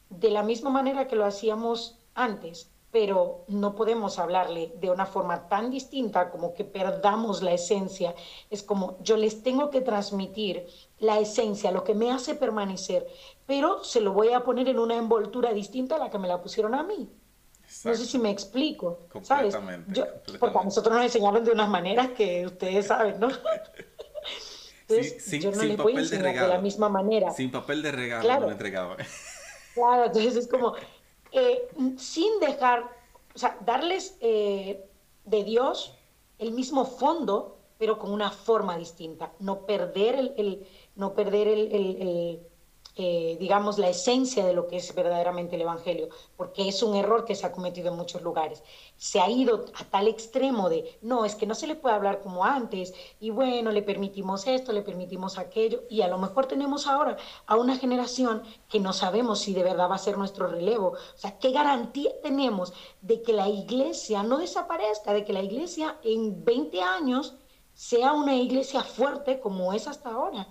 [0.10, 5.48] de la misma manera que lo hacíamos antes pero no podemos hablarle de una forma
[5.50, 8.14] tan distinta como que perdamos la esencia.
[8.52, 10.68] Es como yo les tengo que transmitir
[11.00, 13.08] la esencia, lo que me hace permanecer,
[13.48, 16.44] pero se lo voy a poner en una envoltura distinta a la que me la
[16.44, 17.10] pusieron a mí.
[17.86, 19.56] No sé si me explico, ¿sabes?
[19.88, 20.06] Yo,
[20.40, 23.30] porque a nosotros nos enseñaron de unas maneras que ustedes saben, ¿no?
[24.88, 27.32] Entonces, sin, yo no les voy a enseñar de, la misma manera.
[27.32, 28.52] Sin papel de regalo, claro.
[28.52, 28.96] entregado.
[29.74, 30.76] Claro, entonces es como,
[31.32, 32.84] eh, sin dejar,
[33.34, 34.86] o sea, darles eh,
[35.26, 35.98] de Dios
[36.38, 42.40] el mismo fondo, pero con una forma distinta, no perder el, no perder el,
[42.96, 47.26] eh, digamos, la esencia de lo que es verdaderamente el Evangelio, porque es un error
[47.26, 48.64] que se ha cometido en muchos lugares.
[48.98, 52.22] Se ha ido a tal extremo de, no, es que no se le puede hablar
[52.22, 56.86] como antes, y bueno, le permitimos esto, le permitimos aquello, y a lo mejor tenemos
[56.86, 60.90] ahora a una generación que no sabemos si de verdad va a ser nuestro relevo.
[60.90, 65.98] O sea, ¿qué garantía tenemos de que la iglesia no desaparezca, de que la iglesia
[66.04, 67.36] en 20 años
[67.74, 70.48] sea una iglesia fuerte como es hasta ahora?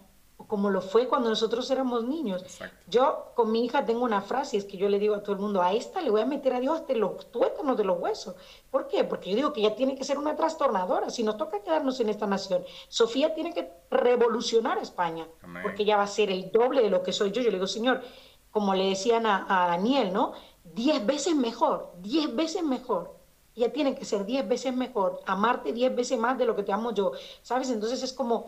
[0.47, 2.45] Como lo fue cuando nosotros éramos niños.
[2.89, 5.41] Yo con mi hija tengo una frase, es que yo le digo a todo el
[5.41, 8.35] mundo, a esta le voy a meter a Dios hasta los tuétanos de los huesos.
[8.71, 9.05] ¿Por qué?
[9.05, 12.09] Porque yo digo que ella tiene que ser una trastornadora, si nos toca quedarnos en
[12.09, 12.65] esta nación.
[12.89, 15.27] Sofía tiene que revolucionar a España,
[15.63, 17.43] porque ella va a ser el doble de lo que soy yo.
[17.43, 18.03] Yo le digo, Señor,
[18.51, 20.33] como le decían a, a Daniel, ¿no?
[20.65, 23.23] Diez veces mejor, diez veces mejor.
[23.55, 26.73] Ella tiene que ser diez veces mejor, amarte diez veces más de lo que te
[26.73, 27.69] amo yo, ¿sabes?
[27.71, 28.47] Entonces es como,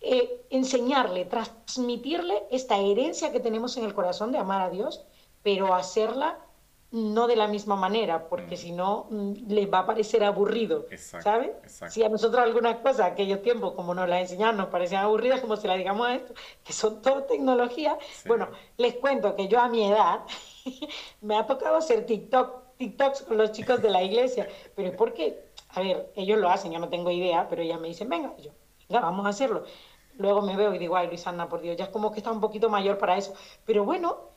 [0.00, 5.04] eh, enseñarle, transmitirle esta herencia que tenemos en el corazón de amar a Dios,
[5.42, 6.38] pero hacerla
[6.90, 8.58] no de la misma manera, porque mm.
[8.58, 11.50] si no mm, les va a parecer aburrido, ¿sabes?
[11.90, 15.56] Si a nosotros alguna cosa, aquellos tiempos, como nos la enseñaron, nos parecían aburridas, como
[15.56, 16.34] se la digamos a esto,
[16.64, 20.20] que son todo tecnología, bueno, les cuento que yo a mi edad
[21.20, 25.44] me ha tocado hacer TikTok, TikToks con los chicos de la iglesia, pero es porque,
[25.70, 28.52] a ver, ellos lo hacen, yo no tengo idea, pero ellas me dicen, venga, yo,
[28.88, 29.64] venga, vamos a hacerlo
[30.18, 32.40] luego me veo y digo, ay, Luisana, por Dios, ya es como que está un
[32.40, 33.34] poquito mayor para eso.
[33.64, 34.28] Pero bueno,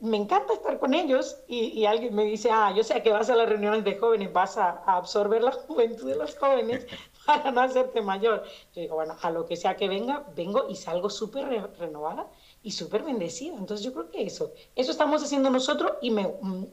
[0.00, 3.36] me encanta estar con ellos y, alguien me dice, ah, yo sé que vas a
[3.36, 6.86] las reuniones de jóvenes, vas a, absorber la juventud de los jóvenes
[7.26, 8.44] para no hacerte mayor.
[8.74, 12.28] Yo digo, bueno, a lo que sea que venga, vengo y salgo súper renovada
[12.62, 13.56] y súper bendecida.
[13.56, 16.66] Entonces yo creo que eso, eso estamos haciendo nosotros y me, mm,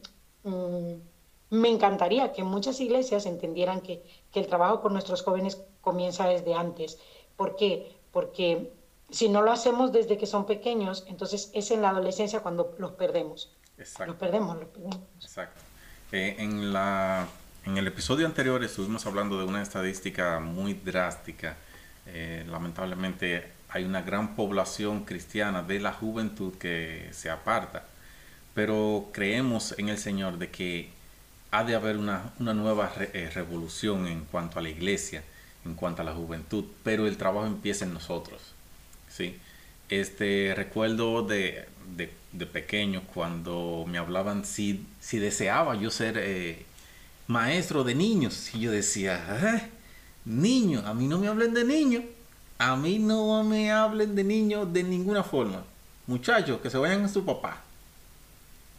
[0.43, 1.01] mm,
[1.51, 6.53] me encantaría que muchas iglesias entendieran que, que el trabajo con nuestros jóvenes comienza desde
[6.53, 6.99] antes.
[7.36, 7.94] ¿Por qué?
[8.15, 8.71] Porque
[9.10, 12.93] si no lo hacemos desde que son pequeños, entonces es en la adolescencia cuando los
[12.93, 13.51] perdemos.
[13.78, 14.06] Exacto.
[14.06, 14.99] Los perdemos, los perdemos.
[15.21, 15.62] Exacto.
[16.13, 17.28] Eh, en, la,
[17.65, 21.58] en el episodio anterior estuvimos hablando de una estadística muy drástica.
[22.06, 27.84] Eh, lamentablemente hay una gran población cristiana de la juventud que se aparta,
[28.54, 30.89] pero creemos en el Señor de que
[31.51, 35.21] ha de haber una, una nueva eh, revolución en cuanto a la iglesia
[35.65, 38.41] en cuanto a la juventud, pero el trabajo empieza en nosotros.
[39.10, 39.38] ¿sí?
[39.89, 46.65] Este, recuerdo de, de, pequeño cuando me hablaban si, si deseaba yo ser eh,
[47.28, 48.54] maestro de niños.
[48.54, 49.69] Y yo decía,
[50.25, 52.04] niño, a mí no me hablen de niños.
[52.58, 55.63] A mí no me hablen de niños de ninguna forma.
[56.08, 57.62] Muchachos, que se vayan a su papá.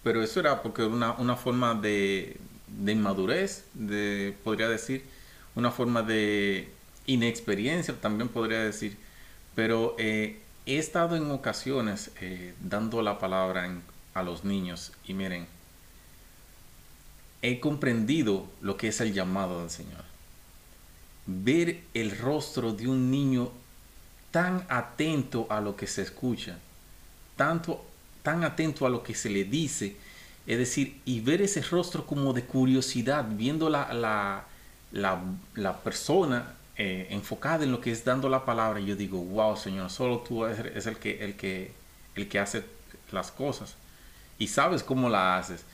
[0.03, 2.37] Pero eso era porque una, una forma de,
[2.68, 5.05] de inmadurez, de, podría decir,
[5.57, 6.70] una forma de,
[7.07, 8.97] inexperiencia, también podría decir,
[9.55, 13.71] pero eh, he estado en ocasiones eh, dando la palabra
[14.14, 14.92] a los niños.
[15.07, 15.47] Y miren,
[17.42, 20.05] he comprendido lo que es el llamado del Señor.
[21.27, 23.51] Ver el rostro de un niño
[24.31, 26.59] tan atento a lo que se escucha,
[27.37, 27.85] tanto,
[28.23, 29.97] tan atento a lo que se le dice,
[30.47, 34.45] es decir, y ver ese rostro como de curiosidad, viendo la, la,
[34.92, 35.21] la,
[35.55, 39.91] la persona eh, enfocada en lo que es dando la palabra, yo digo, wow, Señor,
[39.91, 41.73] solo tú eres el que, el que,
[42.15, 42.65] el que hace
[43.12, 43.77] las cosas
[44.39, 45.65] y sabes cómo la haces.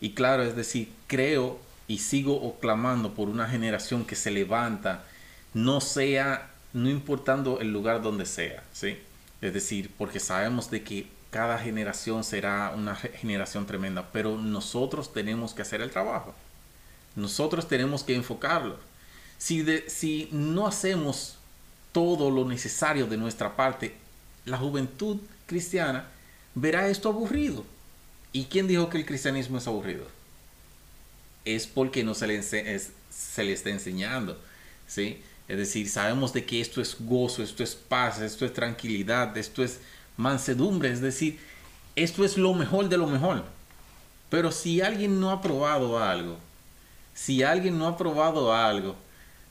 [0.00, 5.02] Y claro, es decir, creo y sigo clamando por una generación que se levanta,
[5.52, 8.98] no sea, no importando el lugar donde sea, ¿sí?
[9.40, 15.54] Es decir, porque sabemos de que cada generación será una generación tremenda, pero nosotros tenemos
[15.54, 16.34] que hacer el trabajo.
[17.16, 18.76] Nosotros tenemos que enfocarlo
[19.42, 21.34] si, si no hacemos
[21.90, 23.92] todo lo necesario de nuestra parte,
[24.44, 26.06] la juventud cristiana
[26.54, 27.64] verá esto aburrido.
[28.32, 30.06] ¿Y quién dijo que el cristianismo es aburrido?
[31.44, 34.40] Es porque no se le, se le está enseñando.
[34.86, 35.20] ¿sí?
[35.48, 39.64] Es decir, sabemos de que esto es gozo, esto es paz, esto es tranquilidad, esto
[39.64, 39.80] es
[40.16, 41.40] mansedumbre, es decir,
[41.96, 43.44] esto es lo mejor de lo mejor.
[44.30, 46.38] Pero si alguien no ha probado algo,
[47.12, 48.94] si alguien no ha probado algo,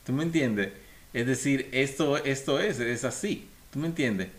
[0.05, 0.73] ¿Tú me entiendes?
[1.13, 3.47] Es decir, esto, esto es, es así.
[3.71, 4.29] ¿Tú me entiendes?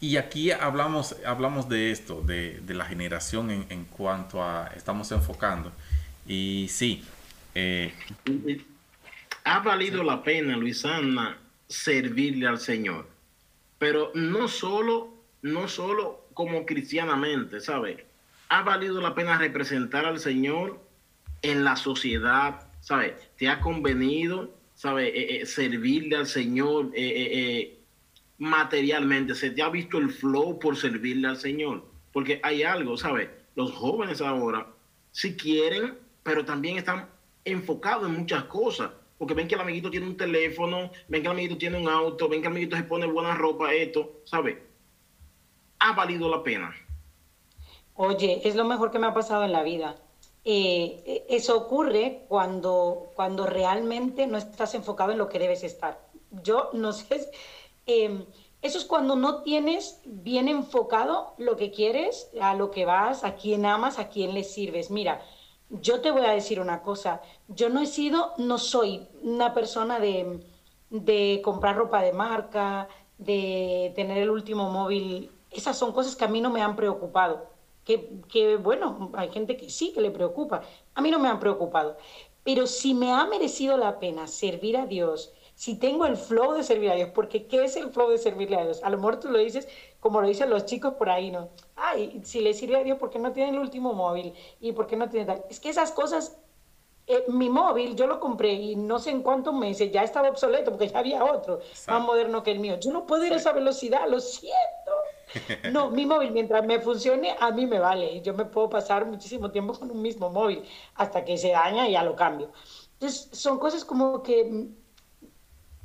[0.00, 5.72] Y aquí hablamos, hablamos de esto, de, la generación en, cuanto a, estamos enfocando.
[6.26, 7.04] Y sí.
[7.54, 7.94] Eh,
[9.44, 11.38] ha valido la pena, Luisana,
[11.68, 13.08] servirle al Señor.
[13.78, 17.98] Pero no solo, no solo como cristianamente, ¿sabes?
[18.48, 20.80] Ha valido la pena representar al Señor
[21.42, 23.14] en la sociedad, ¿sabes?
[23.38, 25.08] Te ha convenido ¿sabe?
[25.08, 27.80] Eh, eh, servirle al Señor eh,
[28.38, 29.34] materialmente.
[29.34, 31.84] ¿Se te ha visto el flow por servirle al Señor?
[32.12, 33.28] Porque hay algo, ¿sabes?
[33.56, 34.68] Los jóvenes ahora,
[35.10, 37.08] si quieren, pero también están
[37.44, 38.90] enfocados en muchas cosas.
[39.18, 42.28] Porque ven que el amiguito tiene un teléfono, ven que el amiguito tiene un auto,
[42.28, 44.58] ven que el amiguito se pone buena ropa, esto, ¿sabes?
[45.78, 46.74] Ha valido la pena.
[47.94, 49.96] Oye, es lo mejor que me ha pasado en la vida.
[50.48, 56.00] Eh, eso ocurre cuando, cuando realmente no estás enfocado en lo que debes estar.
[56.30, 57.28] Yo no sé,
[57.86, 58.24] eh,
[58.62, 63.34] eso es cuando no tienes bien enfocado lo que quieres, a lo que vas, a
[63.34, 64.88] quién amas, a quién le sirves.
[64.88, 65.20] Mira,
[65.68, 69.98] yo te voy a decir una cosa, yo no he sido, no soy una persona
[69.98, 70.46] de,
[70.90, 75.32] de comprar ropa de marca, de tener el último móvil.
[75.50, 77.55] Esas son cosas que a mí no me han preocupado.
[77.86, 80.60] Que, que, bueno, hay gente que sí, que le preocupa.
[80.94, 81.96] A mí no me han preocupado.
[82.44, 86.62] Pero si me ha merecido la pena servir a Dios, si tengo el flow de
[86.62, 88.82] servir a Dios, porque ¿qué es el flow de servirle a Dios?
[88.84, 89.66] A lo mejor tú lo dices
[90.00, 91.48] como lo dicen los chicos por ahí, ¿no?
[91.74, 94.34] Ay, si le sirve a Dios, ¿por qué no tiene el último móvil?
[94.60, 95.44] ¿Y por qué no tiene tal?
[95.50, 96.38] Es que esas cosas,
[97.06, 100.70] eh, mi móvil yo lo compré y no sé en cuántos meses ya estaba obsoleto
[100.70, 102.78] porque ya había otro más moderno que el mío.
[102.80, 104.85] Yo no puedo ir a esa velocidad, lo siento.
[105.72, 108.20] No, mi móvil mientras me funcione, a mí me vale.
[108.22, 110.62] Yo me puedo pasar muchísimo tiempo con un mismo móvil
[110.94, 112.50] hasta que se daña y ya lo cambio.
[112.94, 114.68] Entonces, son cosas como que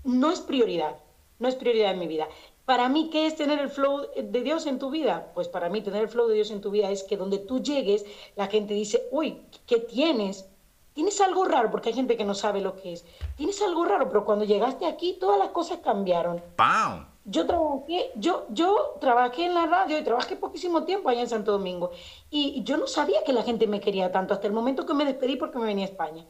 [0.03, 0.97] no es prioridad,
[1.39, 2.27] no es prioridad en mi vida.
[2.65, 5.31] Para mí, ¿qué es tener el flow de Dios en tu vida?
[5.33, 7.61] Pues para mí tener el flow de Dios en tu vida es que donde tú
[7.61, 10.47] llegues, la gente dice, uy, ¿qué tienes?
[10.93, 13.05] Tienes algo raro, porque hay gente que no sabe lo que es.
[13.35, 16.41] Tienes algo raro, pero cuando llegaste aquí, todas las cosas cambiaron.
[16.55, 17.10] ¡Pam!
[17.23, 21.51] Yo trabajé, yo, yo trabajé en la radio y trabajé poquísimo tiempo allá en Santo
[21.51, 21.91] Domingo.
[22.29, 25.05] Y yo no sabía que la gente me quería tanto hasta el momento que me
[25.05, 26.25] despedí porque me venía a España.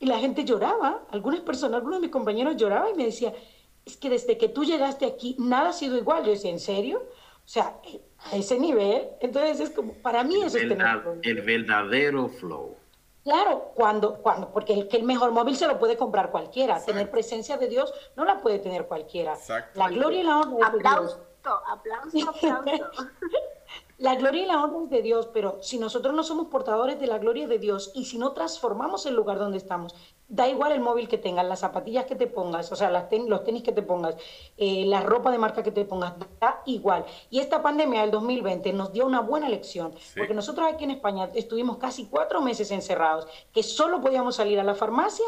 [0.00, 3.34] Y la gente lloraba, algunas personas, algunos de mis compañeros lloraban y me decían,
[3.84, 6.24] es que desde que tú llegaste aquí nada ha sido igual.
[6.24, 6.98] Yo decía, ¿en serio?
[6.98, 7.76] O sea,
[8.32, 9.08] a ese nivel.
[9.20, 12.79] Entonces es como, para mí eso el es tener El verdadero flow.
[13.22, 16.74] Claro, cuando, cuando, porque el, que el mejor móvil se lo puede comprar cualquiera.
[16.74, 16.92] Exacto.
[16.92, 19.34] Tener presencia de Dios no la puede tener cualquiera.
[19.34, 19.78] Exacto.
[19.78, 21.20] La gloria y la honra de Dios.
[21.38, 22.32] Aplauso, aplauso.
[24.00, 27.06] La gloria y la honra es de Dios, pero si nosotros no somos portadores de
[27.06, 29.94] la gloria de Dios y si no transformamos el lugar donde estamos,
[30.26, 33.28] da igual el móvil que tengas, las zapatillas que te pongas, o sea, las ten,
[33.28, 34.16] los tenis que te pongas,
[34.56, 37.04] eh, la ropa de marca que te pongas, da igual.
[37.28, 40.14] Y esta pandemia del 2020 nos dio una buena lección, sí.
[40.16, 44.64] porque nosotros aquí en España estuvimos casi cuatro meses encerrados, que solo podíamos salir a
[44.64, 45.26] la farmacia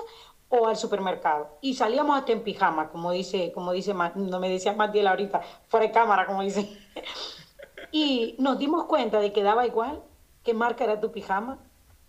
[0.48, 1.58] o al supermercado.
[1.60, 5.84] Y salíamos hasta en pijama, como dice, como dice, no me decía Matiel ahorita, fuera
[5.84, 6.74] de cámara, como dice.
[7.92, 10.02] Y nos dimos cuenta de que daba igual
[10.42, 11.58] qué marca era tu pijama.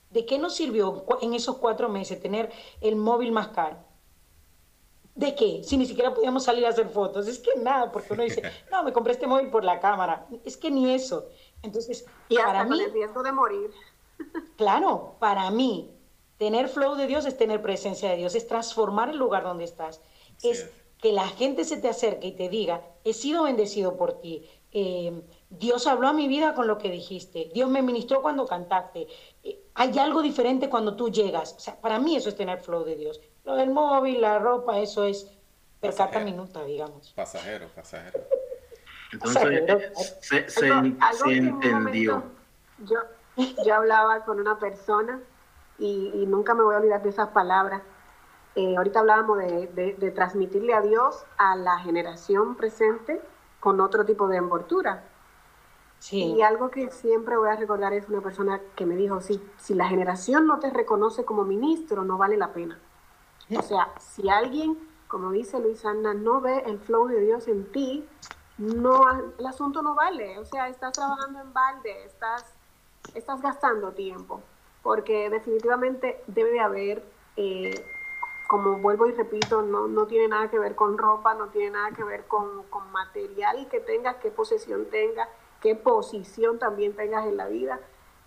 [0.10, 3.78] ¿De qué nos sirvió en esos cuatro meses tener el móvil más caro?
[5.16, 5.62] ¿De qué?
[5.64, 7.28] Si ni siquiera podíamos salir a hacer fotos.
[7.28, 8.42] Es que nada, porque uno dice,
[8.72, 10.28] no, me compré este móvil por la cámara.
[10.44, 11.28] Es que ni eso.
[11.62, 13.72] Entonces, y para con mí, el riesgo de morir.
[14.56, 15.92] Claro, para mí,
[16.38, 20.00] tener flow de Dios es tener presencia de Dios, es transformar el lugar donde estás.
[20.38, 20.50] Sí.
[20.50, 20.70] Es
[21.00, 24.48] que la gente se te acerque y te diga, he sido bendecido por ti.
[24.72, 25.22] Eh,
[25.60, 27.52] Dios habló a mi vida con lo que dijiste.
[27.54, 29.08] Dios me ministró cuando cantaste.
[29.44, 31.54] Eh, hay algo diferente cuando tú llegas.
[31.54, 33.22] O sea, para mí eso es tener flow de Dios.
[33.44, 35.30] Lo del móvil, la ropa, eso es
[35.80, 37.14] percata minuta, digamos.
[37.16, 38.20] Pasajero, pasajero.
[39.12, 42.14] Entonces, eh, se, se, algo, algo se entendió.
[42.16, 42.42] momento
[42.86, 42.98] Yo,
[43.66, 45.22] yo hablaba con una persona
[45.78, 47.82] y, y nunca me voy a olvidar de esas palabras.
[48.56, 53.22] Eh, ahorita hablábamos de, de, de transmitirle a Dios a la generación presente
[53.60, 55.04] con otro tipo de envoltura.
[56.12, 59.74] Y algo que siempre voy a recordar es una persona que me dijo, si, si
[59.74, 62.78] la generación no te reconoce como ministro, no vale la pena.
[63.58, 67.72] O sea, si alguien, como dice Luis Ana, no ve el flow de Dios en
[67.72, 68.06] ti,
[68.58, 69.02] no,
[69.38, 70.38] el asunto no vale.
[70.40, 72.54] O sea, estás trabajando en balde, estás,
[73.14, 74.42] estás gastando tiempo,
[74.82, 77.04] porque definitivamente debe de haber,
[77.38, 77.86] eh,
[78.50, 81.92] como vuelvo y repito, no, no tiene nada que ver con ropa, no tiene nada
[81.92, 85.30] que ver con, con material que tengas, qué posesión tengas
[85.64, 87.80] qué posición también tengas en la vida.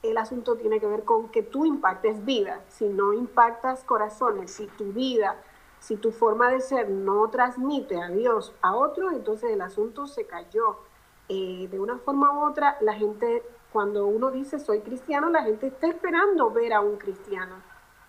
[0.03, 2.62] El asunto tiene que ver con que tú impactes vida.
[2.68, 5.37] Si no impactas corazones, si tu vida,
[5.79, 10.27] si tu forma de ser no transmite a Dios a otro, entonces el asunto se
[10.27, 10.79] cayó.
[11.29, 15.66] Eh, de una forma u otra, la gente, cuando uno dice soy cristiano, la gente
[15.66, 17.57] está esperando ver a un cristiano,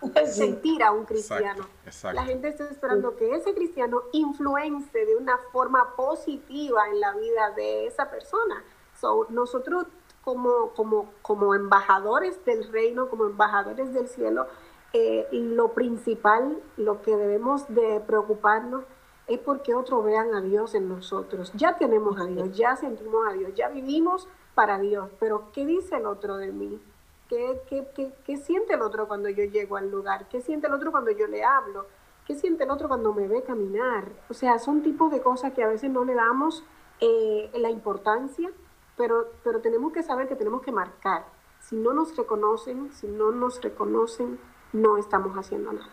[0.00, 0.32] Sí.
[0.32, 1.64] sentir a un cristiano.
[1.64, 2.14] Exacto, exacto.
[2.14, 7.50] La gente está esperando que ese cristiano influence de una forma positiva en la vida
[7.50, 8.64] de esa persona.
[9.00, 9.86] So, nosotros
[10.22, 14.46] como, como, como embajadores del reino, como embajadores del cielo,
[14.92, 18.84] eh, lo principal, lo que debemos de preocuparnos
[19.26, 21.52] es porque otros vean a Dios en nosotros.
[21.54, 25.96] Ya tenemos a Dios, ya sentimos a Dios, ya vivimos para Dios, pero ¿qué dice
[25.96, 26.80] el otro de mí?
[27.28, 30.28] ¿Qué, qué, qué, qué siente el otro cuando yo llego al lugar?
[30.28, 31.86] ¿Qué siente el otro cuando yo le hablo?
[32.26, 34.08] ¿Qué siente el otro cuando me ve caminar?
[34.30, 36.64] O sea, son tipos de cosas que a veces no le damos
[37.00, 38.50] eh, la importancia,
[38.98, 41.24] pero, pero tenemos que saber que tenemos que marcar.
[41.66, 44.38] Si no nos reconocen, si no nos reconocen,
[44.72, 45.90] no estamos haciendo nada.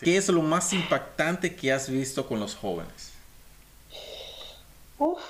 [0.00, 3.12] ¿Qué es lo más impactante que has visto con los jóvenes?
[4.98, 5.20] Uf,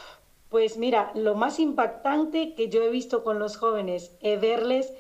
[0.51, 4.93] pues mira, lo más impactante que yo he visto con los jóvenes es verles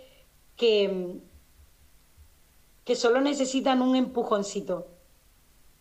[0.57, 1.21] que,
[2.85, 4.89] que solo necesitan un empujoncito.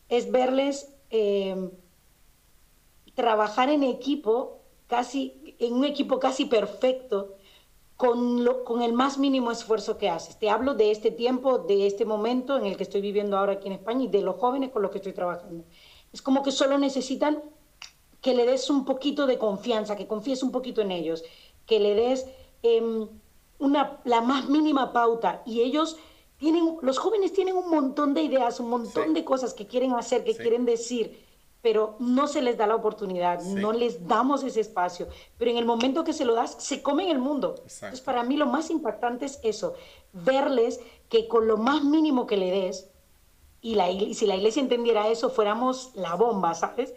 [0.09, 1.71] Es verles eh,
[3.15, 7.35] trabajar en equipo, casi, en un equipo casi perfecto,
[7.95, 10.37] con, lo, con el más mínimo esfuerzo que haces.
[10.37, 13.67] Te hablo de este tiempo, de este momento en el que estoy viviendo ahora aquí
[13.67, 15.63] en España y de los jóvenes con los que estoy trabajando.
[16.11, 17.41] Es como que solo necesitan
[18.21, 21.23] que le des un poquito de confianza, que confíes un poquito en ellos,
[21.65, 22.25] que le des
[22.63, 23.07] eh,
[23.59, 25.97] una, la más mínima pauta y ellos
[26.37, 29.13] tienen, los jóvenes tienen un montón de ideas, un montón Sí.
[29.13, 30.39] de cosas que quieren hacer, que Sí.
[30.41, 31.22] quieren decir,
[31.63, 33.53] pero no se les da la oportunidad, Sí.
[33.55, 35.07] no les damos ese espacio.
[35.37, 37.55] Pero en el momento que se lo das, se comen el mundo.
[37.63, 37.85] Exacto.
[37.85, 39.73] Entonces, para mí lo más impactante es eso,
[40.11, 42.89] verles que con lo más mínimo que le des,
[43.61, 46.93] y, la, y si la iglesia entendiera eso, fuéramos la bomba, ¿sabes?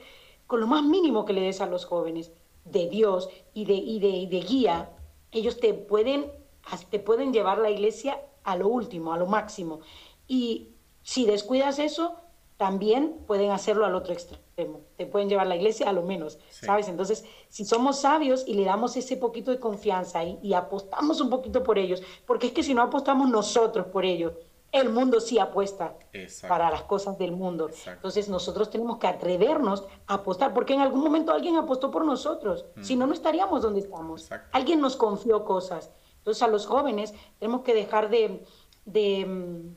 [0.49, 2.33] Con lo más mínimo que le des a los jóvenes
[2.65, 4.91] de Dios y de, y de, y de guía,
[5.31, 6.33] ellos te pueden,
[6.91, 9.79] te pueden llevar la iglesia a lo último, a lo máximo.
[10.27, 10.71] Y
[11.03, 12.17] si descuidas eso,
[12.57, 14.81] también pueden hacerlo al otro extremo.
[14.97, 16.65] Te pueden llevar la iglesia a lo menos, Sí.
[16.67, 16.89] ¿sabes?
[16.89, 21.29] Entonces, si somos sabios y le damos ese poquito de confianza y, y apostamos un
[21.29, 24.33] poquito por ellos, porque es que si no apostamos nosotros por ellos,
[24.73, 26.49] el mundo sí apuesta Exacto.
[26.53, 27.69] para las cosas del mundo.
[27.69, 27.93] Exacto.
[27.93, 32.65] Entonces nosotros tenemos que atrevernos a apostar, porque en algún momento alguien apostó por nosotros,
[32.81, 34.23] si no, no estaríamos donde estamos.
[34.23, 34.49] Exacto.
[34.53, 35.91] Alguien nos confió cosas.
[36.19, 38.45] Entonces a los jóvenes tenemos que dejar de,
[38.85, 39.77] de, mm,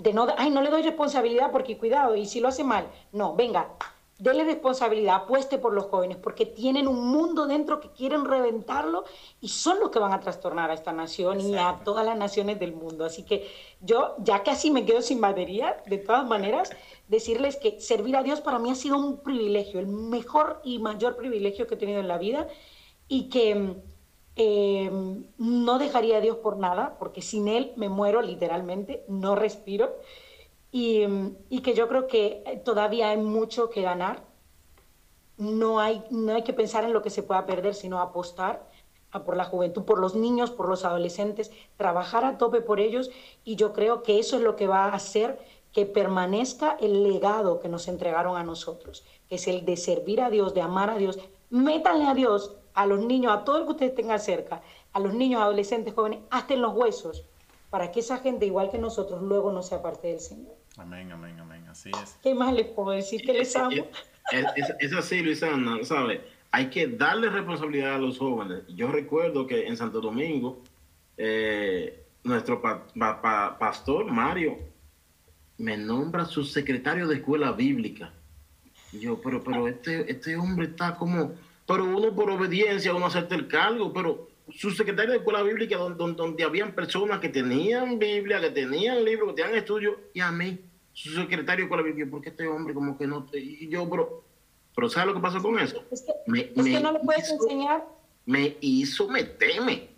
[0.00, 3.34] de no, ay, no le doy responsabilidad porque cuidado, y si lo hace mal, no,
[3.34, 3.68] venga,
[4.18, 9.04] dele responsabilidad, apueste por los jóvenes, porque tienen un mundo dentro que quieren reventarlo
[9.40, 12.58] y son los que van a trastornar a esta nación y a todas las naciones
[12.58, 13.04] del mundo.
[13.04, 13.46] Así que
[13.80, 16.70] yo ya casi me quedo sin batería, de todas maneras,
[17.08, 21.16] decirles que servir a Dios para mí ha sido un privilegio, el mejor y mayor
[21.16, 22.46] privilegio que he tenido en la vida
[23.08, 23.74] y que
[24.36, 24.90] eh,
[25.38, 29.96] no dejaría a Dios por nada, porque sin Él me muero literalmente, no respiro.
[30.72, 31.04] Y,
[31.48, 34.24] y que yo creo que todavía hay mucho que ganar.
[35.36, 38.68] No hay, no hay que pensar en lo que se pueda perder, sino apostar
[39.18, 43.10] por la juventud, por los niños, por los adolescentes, trabajar a tope por ellos.
[43.44, 45.38] Y yo creo que eso es lo que va a hacer
[45.72, 50.30] que permanezca el legado que nos entregaron a nosotros, que es el de servir a
[50.30, 51.18] Dios, de amar a Dios.
[51.48, 54.62] Métanle a Dios a los niños, a todo el que ustedes tengan cerca,
[54.92, 57.24] a los niños, adolescentes, jóvenes, hasta en los huesos,
[57.70, 60.54] para que esa gente, igual que nosotros, luego no sea parte del Señor.
[60.76, 61.66] Amén, amén, amén.
[61.68, 62.16] Así es.
[62.22, 63.22] ¿Qué más les puedo decir?
[63.22, 63.86] Que les amo.
[64.32, 66.20] Es, es- es así, Luisana, ¿sabes?
[66.52, 68.62] Hay que darle responsabilidad a los jóvenes.
[68.68, 70.62] Yo recuerdo que en Santo Domingo,
[71.16, 74.56] eh, nuestro pa- pa- pa- pastor Mario
[75.58, 78.12] me nombra su secretario de escuela bíblica.
[78.92, 81.32] Y yo, pero, pero este, este hombre está como,
[81.70, 86.14] pero uno por obediencia, uno acepta el cargo, pero su secretario de escuela bíblica, donde,
[86.14, 90.58] donde, habían personas que tenían Biblia, que tenían libros, que tenían estudios, y a mí,
[90.92, 93.38] su secretario de escuela bíblica, ¿por qué este hombre como que no te...
[93.38, 94.24] Y yo, pero,
[94.74, 95.84] pero ¿sabes lo que pasó con eso?
[95.92, 97.84] Es que, Me- es que me no le puedes hizo- enseñar.
[98.26, 99.90] Me hizo meterme.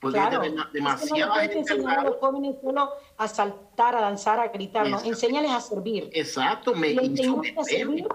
[0.00, 4.40] Porque Claro, había es que no enseñar a los jóvenes solo a saltar, a danzar,
[4.40, 6.08] a gritar, no, enséñales a servir.
[6.14, 8.06] Exacto, me hizo meterme.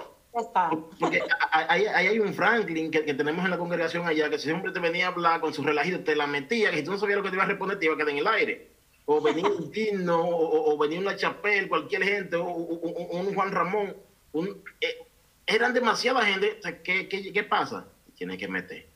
[0.41, 0.69] Está.
[0.99, 1.21] Porque
[1.51, 4.79] ahí ahí hay un Franklin que, que tenemos en la congregación allá, que siempre te
[4.79, 7.23] venía a hablar con su relajito, te la metía, que si tú no sabías lo
[7.23, 8.67] que te iba a responder, te iba a quedar en el aire.
[9.05, 13.95] O venía un Dino, o, o- venía una Chapel, cualquier gente, o, un Juan Ramón.
[14.31, 14.97] Un, eh,
[15.45, 16.59] eran demasiada gente.
[16.83, 17.85] ¿qué, qué, qué pasa?
[18.15, 18.87] Tienes que meter.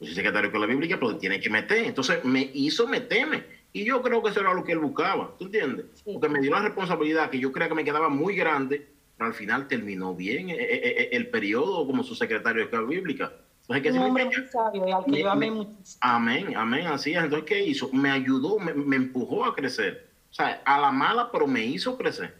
[0.00, 1.84] Yo soy secretario con la Bíblica, pero tiene que meter.
[1.84, 3.44] Entonces me hizo meterme.
[3.72, 5.32] Y yo creo que eso era lo que él buscaba.
[5.38, 5.86] ¿Tú entiendes?
[5.94, 6.10] Sí.
[6.12, 8.88] Porque me dio la responsabilidad que yo creía que me quedaba muy grande,
[9.18, 13.32] al final terminó bien eh, eh, eh, el periodo como su secretario de escuela bíblica.
[13.62, 15.98] Entonces, ¿qué Un hombre muy sabio y al que Me- yo amé me- muchísimo.
[16.00, 17.22] Amén, amén, así es.
[17.22, 17.88] Entonces, ¿qué hizo?
[17.92, 20.08] Me ayudó, me, me empujó a crecer.
[20.30, 22.34] O sea, a la mala, pero me hizo crecer.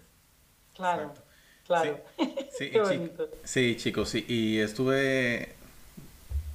[0.74, 1.22] Claro, Exacto.
[1.66, 2.00] claro.
[2.58, 2.70] Sí,
[3.44, 5.54] sí, chicos, sí, y estuve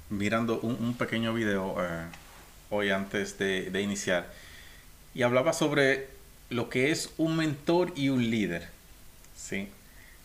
[0.10, 2.06] mirando un, un pequeño video eh,
[2.70, 4.32] hoy antes de, de iniciar
[5.14, 6.08] y hablaba sobre
[6.50, 8.68] lo que es un mentor y un líder,
[9.36, 9.68] ¿sí?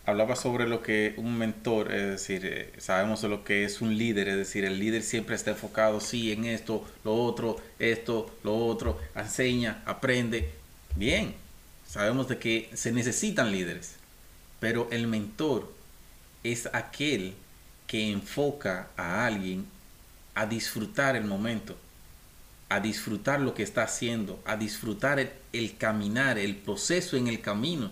[0.05, 4.27] Hablaba sobre lo que un mentor, es decir, eh, sabemos lo que es un líder,
[4.27, 8.99] es decir, el líder siempre está enfocado, sí, en esto, lo otro, esto, lo otro,
[9.15, 10.49] enseña, aprende.
[10.95, 11.33] Bien,
[11.87, 13.95] sabemos de que se necesitan líderes,
[14.59, 15.71] pero el mentor
[16.43, 17.35] es aquel
[17.87, 19.65] que enfoca a alguien
[20.35, 21.77] a disfrutar el momento,
[22.69, 25.19] a disfrutar lo que está haciendo, a disfrutar
[25.53, 27.91] el, caminar, el proceso en el camino,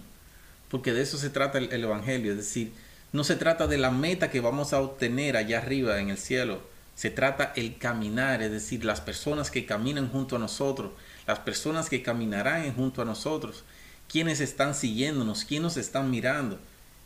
[0.71, 2.71] porque de eso se trata el, Evangelio, es decir,
[3.11, 6.61] no se trata de la meta que vamos a obtener allá arriba en el cielo,
[6.95, 10.93] se trata el caminar, es decir, las personas que caminan junto a nosotros,
[11.27, 13.65] las personas que caminarán junto a nosotros,
[14.07, 16.57] quienes están siguiéndonos, quienes nos están mirando,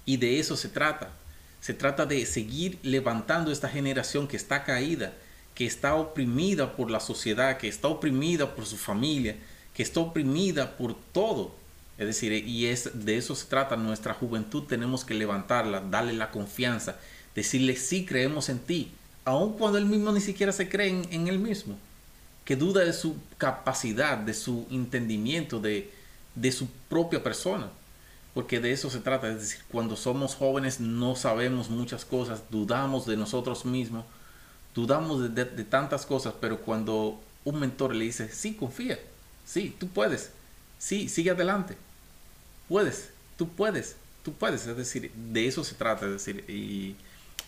[0.06, 1.10] y de eso se trata.
[1.60, 5.14] Se trata de seguir levantando esta generación que está caída,
[5.56, 9.38] que está oprimida por la sociedad, que está oprimida por su familia,
[9.74, 11.65] que está oprimida por todo.
[11.98, 16.32] Es decir, y es de eso se trata nuestra juventud, tenemos que levantarla, darle la
[16.32, 16.98] confianza,
[17.34, 18.92] decirle sí creemos en ti,
[19.24, 21.78] aun cuando él mismo ni siquiera se cree en, él mismo,
[22.44, 25.90] que duda de su capacidad, de su entendimiento, de,
[26.36, 27.70] de su propia persona
[28.36, 33.06] porque de eso se trata, es decir, cuando somos jóvenes no sabemos muchas cosas, dudamos
[33.06, 34.04] de nosotros mismos,
[34.76, 39.00] dudamos de, tantas cosas, pero cuando un mentor le dice, sí, confía,
[39.46, 40.32] sí, tú puedes,
[40.78, 41.78] sí, sigue adelante,
[42.68, 46.96] puedes, tú puedes, tú puedes, es decir, de eso se trata, es decir, y,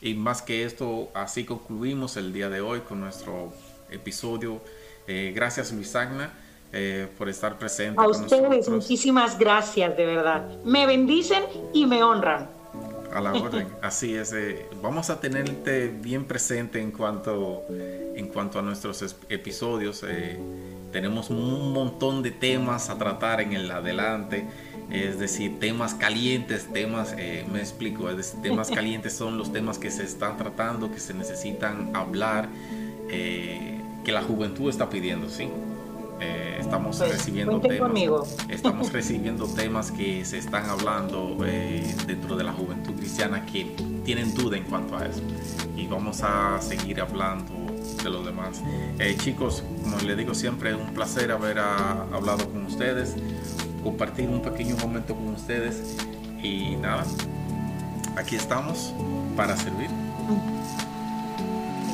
[0.02, 3.54] y más que esto, así concluimos el día de hoy con nuestro
[3.90, 4.62] episodio.
[5.08, 6.32] Eh, gracias Luis Agna
[6.74, 8.02] eh, por estar presente.
[8.02, 10.46] A ustedes, muchísimas gracias, de verdad.
[10.66, 11.44] Me bendicen
[11.74, 12.50] y me honran.
[13.14, 14.34] A la orden, así es.
[14.34, 20.04] Eh, vamos a tenerte bien presente en cuanto, en cuanto a nuestros episodios.
[20.06, 20.38] Eh,
[20.92, 24.46] tenemos un montón de temas a tratar en el adelante.
[24.92, 27.16] Es decir, temas calientes, temas,
[27.52, 31.14] me explico, es decir, temas calientes son los temas que se están tratando, que se
[31.14, 32.48] necesitan hablar,
[33.08, 35.50] que la juventud está pidiendo, ¿sí?
[36.20, 42.44] Eh, estamos pues, recibiendo temas, estamos recibiendo temas que se están hablando eh, dentro de
[42.44, 45.22] la juventud cristiana que tienen duda en cuanto a eso.
[45.76, 47.54] Y vamos a seguir hablando
[48.04, 48.64] de los demás.
[48.98, 53.16] Eh, chicos como les digo siempre es un placer haber ah, hablado con ustedes
[53.88, 55.96] compartir un pequeño momento con ustedes
[56.44, 57.06] y nada,
[58.18, 58.94] aquí estamos
[59.38, 59.90] para servir.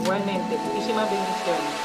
[0.02, 1.84] Igualmente, muchísimas bendiciones.